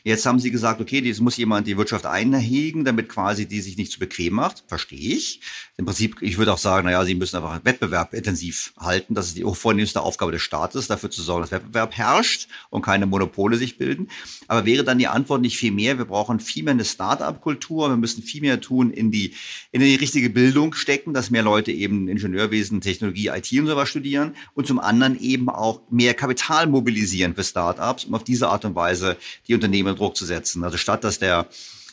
[0.07, 3.76] Jetzt haben sie gesagt, okay, das muss jemand die Wirtschaft einhegen, damit quasi die sich
[3.76, 4.62] nicht zu bequem macht.
[4.68, 5.40] Verstehe ich.
[5.76, 9.16] Im Prinzip, ich würde auch sagen, naja, sie müssen einfach Wettbewerb intensiv halten.
[9.16, 13.07] Das ist die vornehmste Aufgabe des Staates, dafür zu sorgen, dass Wettbewerb herrscht und keine
[13.07, 14.07] Monopole sich bilden.
[14.46, 15.98] Aber wäre dann die Antwort nicht viel mehr?
[15.98, 17.88] Wir brauchen viel mehr eine Start-up-Kultur.
[17.88, 19.34] Wir müssen viel mehr tun, in die,
[19.72, 24.36] in die richtige Bildung stecken, dass mehr Leute eben Ingenieurwesen, Technologie, IT und sowas studieren
[24.54, 28.76] und zum anderen eben auch mehr Kapital mobilisieren für Start-ups, um auf diese Art und
[28.76, 29.16] Weise
[29.48, 30.64] die Unternehmen Druck zu setzen.
[30.64, 31.47] Also statt dass der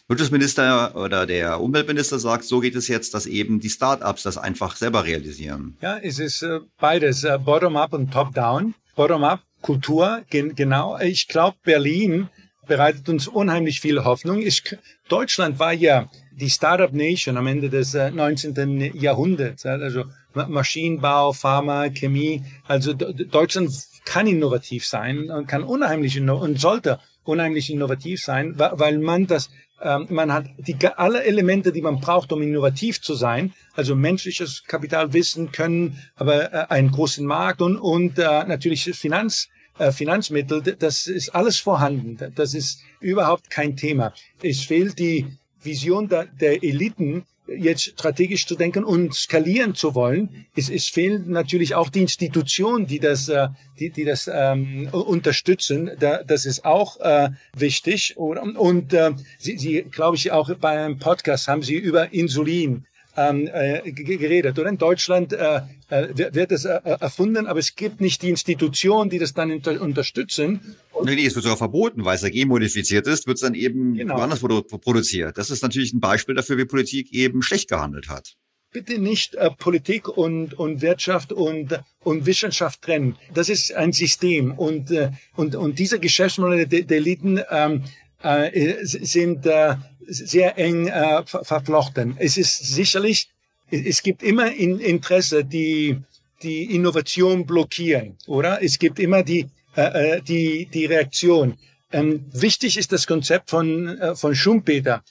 [0.07, 4.75] Wirtschaftsminister oder der Umweltminister sagt, so geht es jetzt, dass eben die Start-ups das einfach
[4.75, 5.77] selber realisieren.
[5.81, 8.75] Ja, es ist äh, beides, äh, Bottom-up und Top-down.
[8.95, 10.99] Bottom-up, Kultur, gen genau.
[10.99, 12.27] Ich glaube, Berlin
[12.67, 14.41] bereitet uns unheimlich viel Hoffnung.
[14.41, 14.63] Ich,
[15.07, 18.91] Deutschland war ja die Startup Nation am Ende des äh, 19.
[18.95, 19.65] Jahrhunderts.
[19.65, 22.43] Also Maschinenbau, Pharma, Chemie.
[22.67, 23.71] Also Deutschland
[24.05, 29.49] kann innovativ sein und kann unheimlich und sollte unheimlich innovativ sein, weil man das,
[29.81, 34.63] ähm, man hat die, alle Elemente, die man braucht, um innovativ zu sein, also menschliches
[34.65, 40.61] Kapital, Wissen, Können, aber äh, einen großen Markt und, und äh, natürlich Finanz, äh, Finanzmittel,
[40.61, 42.17] das ist alles vorhanden.
[42.35, 44.13] Das ist überhaupt kein Thema.
[44.41, 45.25] Es fehlt die
[45.61, 51.29] Vision der, der Eliten, jetzt strategisch zu denken und skalieren zu wollen, es, es fehlen
[51.29, 53.49] natürlich auch die Institutionen, die das, äh,
[53.79, 55.91] die, die das ähm, unterstützen.
[55.99, 58.15] Da, das ist auch äh, wichtig.
[58.17, 62.85] Und, äh, Sie, Sie glaube ich, auch bei einem Podcast haben Sie über Insulin
[63.17, 64.57] ähm, äh, geredet.
[64.57, 69.09] Oder in Deutschland äh, äh, wird es äh, erfunden, aber es gibt nicht die Institutionen,
[69.09, 70.75] die das dann unter unterstützen.
[71.03, 73.95] Nee, nee, es wird sogar verboten, weil es ja genmodifiziert ist, wird es dann eben
[73.95, 74.17] genau.
[74.17, 75.37] woanders produziert.
[75.37, 78.35] Das ist natürlich ein Beispiel dafür, wie Politik eben schlecht gehandelt hat
[78.73, 83.15] bitte nicht äh, Politik und, und Wirtschaft und, und Wissenschaft trennen.
[83.33, 87.83] Das ist ein System und, äh, und, und diese Geschäftsmodelle der, der Eliten ähm,
[88.23, 89.75] äh, sind äh,
[90.07, 92.15] sehr eng äh, verflochten.
[92.17, 93.29] Es ist sicherlich,
[93.69, 95.97] es gibt immer in Interesse, die
[96.41, 98.61] die Innovation blockieren, oder?
[98.61, 101.57] Es gibt immer die äh, äh die die Reaktion.
[101.91, 105.03] Ähm, wichtig ist das Konzept von äh, von Schumpeter,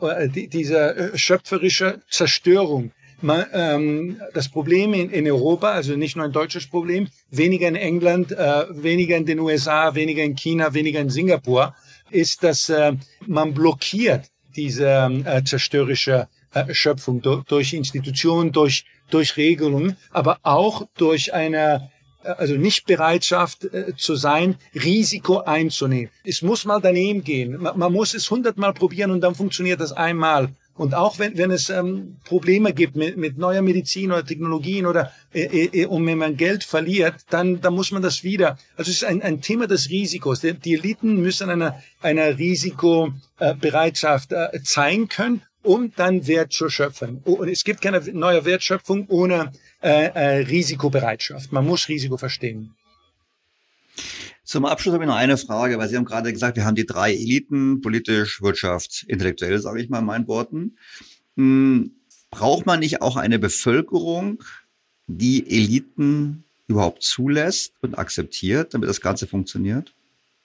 [0.00, 2.92] äh, die, diese äh, schöpferische Zerstörung.
[3.20, 7.74] Man, ähm, das Problem in, in Europa, also nicht nur ein deutsches Problem, weniger in
[7.74, 11.74] England, äh, weniger in den USA, weniger in China, weniger in Singapur,
[12.10, 12.92] ist, dass äh,
[13.26, 20.86] man blockiert diese äh, zerstörerische äh, Schöpfung durch, durch Institutionen, durch, durch Regelungen, aber auch
[20.96, 21.90] durch eine
[22.22, 26.10] also nicht Bereitschaft äh, zu sein, Risiko einzunehmen.
[26.24, 27.58] Es muss mal daneben gehen.
[27.60, 30.50] Man, muss es hundertmal probieren und dann funktioniert das einmal.
[30.74, 35.12] Und auch wenn, wenn es ähm, Probleme gibt mit, mit neuer Medizin oder Technologien oder
[35.34, 38.58] äh, äh, und wenn man Geld verliert, dann, dann muss man das wieder.
[38.76, 40.40] Also es ist ein, ein Thema des Risikos.
[40.40, 47.20] Die, die Eliten müssen eine, eine Risikobereitschaft äh, zeigen können, um dann Wert zu schöpfen.
[47.24, 49.52] Und es gibt keine neue Wertschöpfung ohne
[49.82, 51.52] äh, äh, Risikobereitschaft.
[51.52, 52.74] Man muss Risiko verstehen.
[54.44, 56.86] Zum Abschluss habe ich noch eine Frage, weil Sie haben gerade gesagt, wir haben die
[56.86, 60.78] drei Eliten, politisch, Wirtschaft, intellektuell, sage ich mal in meinen Worten.
[61.36, 61.92] Hm,
[62.30, 64.42] braucht man nicht auch eine Bevölkerung,
[65.06, 69.94] die Eliten überhaupt zulässt und akzeptiert, damit das Ganze funktioniert?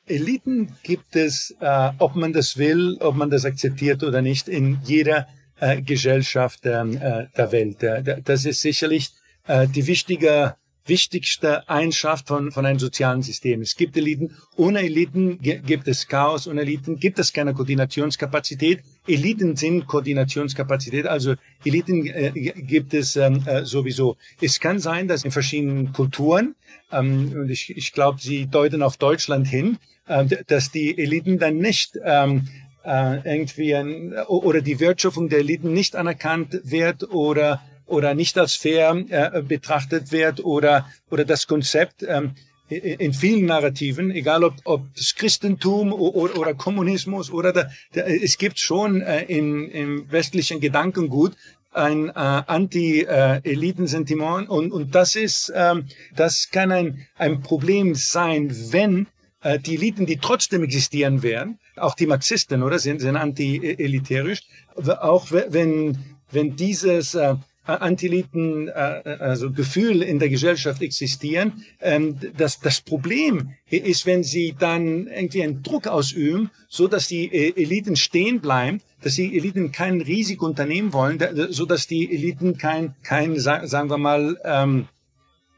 [0.06, 4.80] Eliten gibt es, äh, ob man das will, ob man das akzeptiert oder nicht, in
[4.84, 5.28] jeder
[5.60, 7.78] äh, Gesellschaft äh, der Welt.
[8.26, 9.12] das ist sicherlich
[9.48, 10.56] äh, die wichtige
[10.86, 13.62] wichtigste Eigenschaft von, von einem sozialen System.
[13.62, 14.36] Es gibt Eliten.
[14.56, 16.48] Ohne Eliten gibt es Chaos.
[16.48, 18.82] Ohne Eliten gibt es keine Koordinationskapazität.
[19.08, 21.08] Eliten sind Koordinationskapazität.
[21.08, 24.18] Also Eliten äh, gibt es ähm, äh, sowieso.
[24.42, 26.56] Es kann sein, dass in verschiedenen Kulturen,
[26.92, 29.78] ähm, und ich, ich glaube, Sie deuten auf Deutschland hin,
[30.08, 32.48] äh, dass die Eliten dann nicht ähm,
[32.84, 38.56] äh, irgendwie ein, oder die Wertschöpfung der Eliten nicht anerkannt wird oder oder nicht als
[38.56, 42.36] fair äh, betrachtet wird oder, oder das Konzept ähm,
[42.70, 48.38] in vielen Narrativen, egal ob, ob das Christentum oder, oder Kommunismus oder da, da, es
[48.38, 51.36] gibt schon äh, in, im westlichen Gedankengut
[51.72, 55.86] ein äh, Anti-Elitensentiment und, und das ist, ähm,
[56.16, 59.08] das kann ein, ein Problem sein, wenn
[59.42, 64.44] äh, die Eliten, die trotzdem existieren werden, auch die Marxisten, oder, sind, sind anti-elitärisch,
[64.76, 65.98] auch wenn,
[66.32, 67.36] wenn dieses äh,
[67.66, 68.72] Antiliten, äh,
[69.20, 71.64] also Gefühl in der Gesellschaft existieren.
[71.80, 77.34] Ähm, das, das Problem ist, wenn sie dann irgendwie einen Druck ausüben, so dass die
[77.34, 81.20] äh, Eliten stehen bleiben, dass die Eliten kein Risiko unternehmen wollen,
[81.50, 84.88] so dass die Eliten kein, kein sagen wir mal, ähm,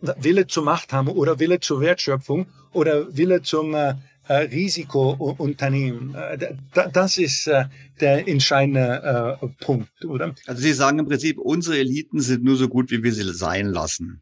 [0.02, 3.96] Wille zur Macht haben oder Wille zur Wertschöpfung oder Wille zum äh, äh,
[4.34, 6.16] Risikounternehmen.
[6.16, 6.56] Äh,
[6.92, 7.66] das ist äh,
[8.00, 10.36] der entscheidende Punkt, oder?
[10.46, 13.68] Also Sie sagen im Prinzip, unsere Eliten sind nur so gut, wie wir sie sein
[13.68, 14.22] lassen.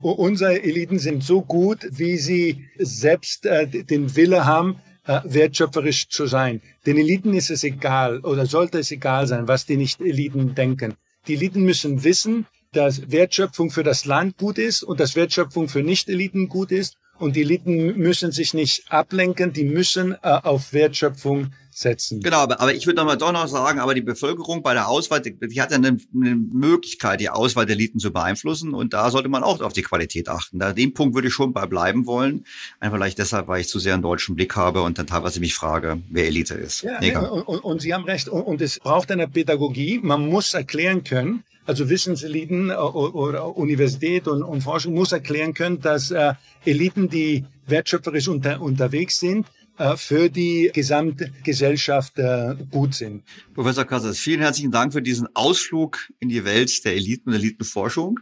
[0.00, 6.60] Unsere Eliten sind so gut, wie sie selbst den Wille haben, wertschöpferisch zu sein.
[6.86, 10.94] Den Eliten ist es egal oder sollte es egal sein, was die Nicht-Eliten denken.
[11.28, 15.82] Die Eliten müssen wissen, dass Wertschöpfung für das Land gut ist und dass Wertschöpfung für
[15.82, 21.52] Nicht-Eliten gut ist und die Eliten müssen sich nicht ablenken, die müssen äh, auf Wertschöpfung
[21.70, 22.20] setzen.
[22.20, 24.88] Genau, aber, aber ich würde noch mal doch noch sagen, aber die Bevölkerung bei der
[24.88, 28.92] Auswahl, die, die hat ja eine, eine, Möglichkeit, die Auswahl der Eliten zu beeinflussen und
[28.92, 30.58] da sollte man auch auf die Qualität achten.
[30.58, 32.44] Da den Punkt würde ich schon bei bleiben wollen,
[32.78, 35.54] einfach vielleicht deshalb, weil ich zu sehr einen deutschen Blick habe und dann teilweise mich
[35.54, 36.82] frage, wer Elite ist.
[36.82, 40.00] Ja, nee, und, und, und, Sie haben recht und, und es braucht eine Pädagogie.
[40.02, 45.80] Man muss erklären können, also Wissenseliten äh, oder Universität und, und Forschung muss erklären können,
[45.80, 46.34] dass äh,
[46.64, 49.46] Eliten, die wertschöpferisch unter, unterwegs sind,
[49.78, 53.22] äh, für die Gesamtgesellschaft äh, gut sind.
[53.54, 58.20] Professor Kassas, vielen herzlichen Dank für diesen Ausflug in die Welt der Eliten und Elitenforschung.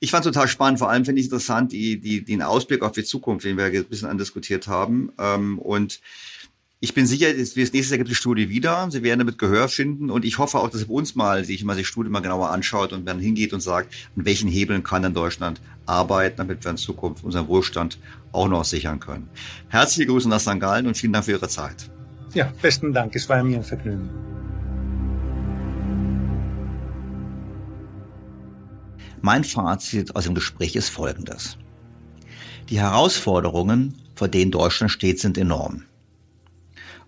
[0.00, 2.92] Ich fand es total spannend, vor allem finde ich interessant die, die, den Ausblick auf
[2.92, 5.12] die Zukunft, den wir ein bisschen andiskutiert haben.
[5.18, 6.00] Ähm, und
[6.82, 8.90] ich bin sicher, das nächste Jahr gibt es die Studie wieder.
[8.90, 11.76] Sie werden damit Gehör finden und ich hoffe auch, dass bei uns mal sich mal
[11.76, 15.12] die Studie mal genauer anschaut und dann hingeht und sagt, an welchen Hebeln kann dann
[15.12, 17.98] Deutschland arbeiten, damit wir in Zukunft unseren Wohlstand
[18.32, 19.28] auch noch sichern können.
[19.68, 20.58] Herzliche Grüße nach St.
[20.58, 21.90] Gallen und vielen Dank für Ihre Zeit.
[22.32, 23.14] Ja, besten Dank.
[23.14, 24.08] Es war mir ein Vergnügen.
[29.20, 31.58] Mein Fazit aus dem Gespräch ist folgendes.
[32.70, 35.84] Die Herausforderungen, vor denen Deutschland steht, sind enorm.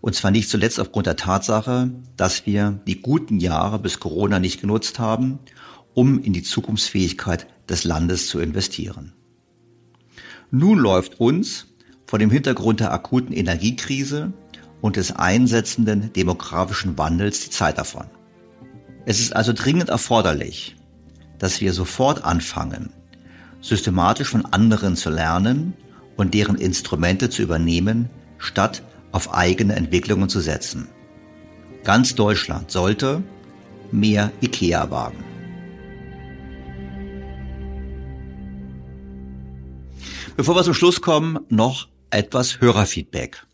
[0.02, 4.60] Und zwar nicht zuletzt aufgrund der Tatsache, dass wir die guten Jahre bis Corona nicht
[4.60, 5.38] genutzt haben,
[5.94, 9.12] um in die Zukunftsfähigkeit des Landes zu investieren.
[10.50, 11.68] Nun läuft uns
[12.04, 14.32] vor dem Hintergrund der akuten Energiekrise
[14.80, 18.06] und des einsetzenden demografischen Wandels die Zeit davon.
[19.06, 20.74] Es ist also dringend erforderlich,
[21.38, 22.92] dass wir sofort anfangen,
[23.60, 25.74] systematisch von anderen zu lernen
[26.16, 28.82] und deren Instrumente zu übernehmen, statt
[29.12, 30.88] auf eigene Entwicklungen zu setzen.
[31.84, 33.22] Ganz Deutschland sollte
[33.90, 35.22] mehr IKEA wagen.
[40.36, 43.46] Bevor wir zum Schluss kommen, noch etwas Hörerfeedback.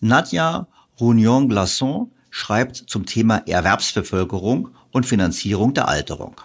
[0.00, 0.66] Nadja
[1.00, 6.40] Rougnon-Glasson schreibt zum Thema Erwerbsbevölkerung und Finanzierung der Alterung.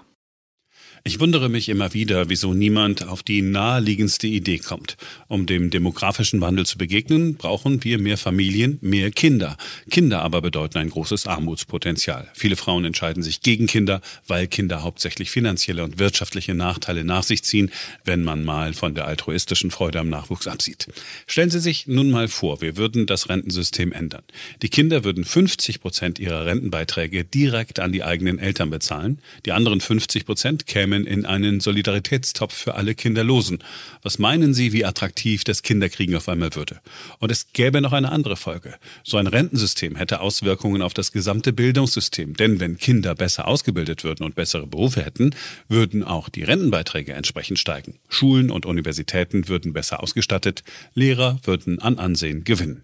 [1.05, 4.95] Ich wundere mich immer wieder, wieso niemand auf die naheliegendste Idee kommt.
[5.27, 9.57] Um dem demografischen Wandel zu begegnen, brauchen wir mehr Familien, mehr Kinder.
[9.91, 12.29] Kinder aber bedeuten ein großes Armutspotenzial.
[12.33, 17.43] Viele Frauen entscheiden sich gegen Kinder, weil Kinder hauptsächlich finanzielle und wirtschaftliche Nachteile nach sich
[17.43, 17.69] ziehen,
[18.05, 20.87] wenn man mal von der altruistischen Freude am Nachwuchs absieht.
[21.27, 24.23] Stellen Sie sich nun mal vor, wir würden das Rentensystem ändern.
[24.61, 29.19] Die Kinder würden 50 Prozent ihrer Rentenbeiträge direkt an die eigenen Eltern bezahlen.
[29.45, 33.59] Die anderen 50 Prozent kämen Themen in einen Solidaritätstopf für alle Kinderlosen.
[34.03, 36.81] Was meinen Sie, wie attraktiv das Kinderkriegen auf einmal würde?
[37.19, 38.75] Und es gäbe noch eine andere Folge.
[39.03, 42.35] So ein Rentensystem hätte Auswirkungen auf das gesamte Bildungssystem.
[42.35, 45.35] Denn wenn Kinder besser ausgebildet würden und bessere Berufe hätten,
[45.67, 47.95] würden auch die Rentenbeiträge entsprechend steigen.
[48.07, 50.63] Schulen und Universitäten würden besser ausgestattet,
[50.93, 52.83] Lehrer würden an Ansehen gewinnen.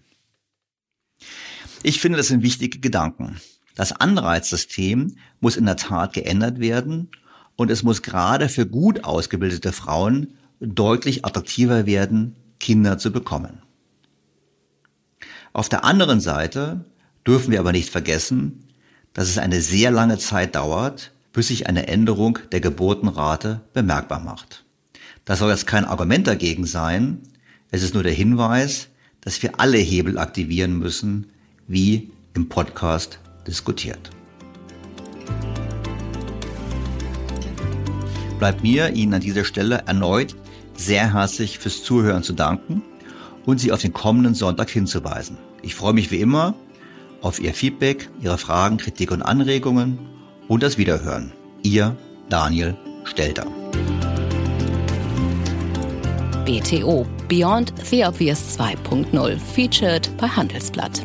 [1.82, 3.40] Ich finde, das sind wichtige Gedanken.
[3.76, 7.08] Das Anreizsystem muss in der Tat geändert werden
[7.60, 10.28] und es muss gerade für gut ausgebildete Frauen
[10.60, 13.60] deutlich attraktiver werden, Kinder zu bekommen.
[15.52, 16.86] Auf der anderen Seite
[17.26, 18.64] dürfen wir aber nicht vergessen,
[19.12, 24.64] dass es eine sehr lange Zeit dauert, bis sich eine Änderung der Geburtenrate bemerkbar macht.
[25.26, 27.18] Das soll jetzt kein Argument dagegen sein,
[27.70, 28.88] es ist nur der Hinweis,
[29.20, 31.26] dass wir alle Hebel aktivieren müssen,
[31.68, 34.08] wie im Podcast diskutiert.
[38.40, 40.34] Bleibt mir Ihnen an dieser Stelle erneut
[40.74, 42.82] sehr herzlich fürs Zuhören zu danken
[43.44, 45.36] und Sie auf den kommenden Sonntag hinzuweisen.
[45.62, 46.54] Ich freue mich wie immer
[47.20, 49.98] auf Ihr Feedback, Ihre Fragen, Kritik und Anregungen
[50.48, 51.32] und das Wiederhören.
[51.62, 51.96] Ihr
[52.30, 53.46] Daniel Stelter.
[56.46, 61.04] BTO Beyond the Obvious 2.0 featured bei Handelsblatt.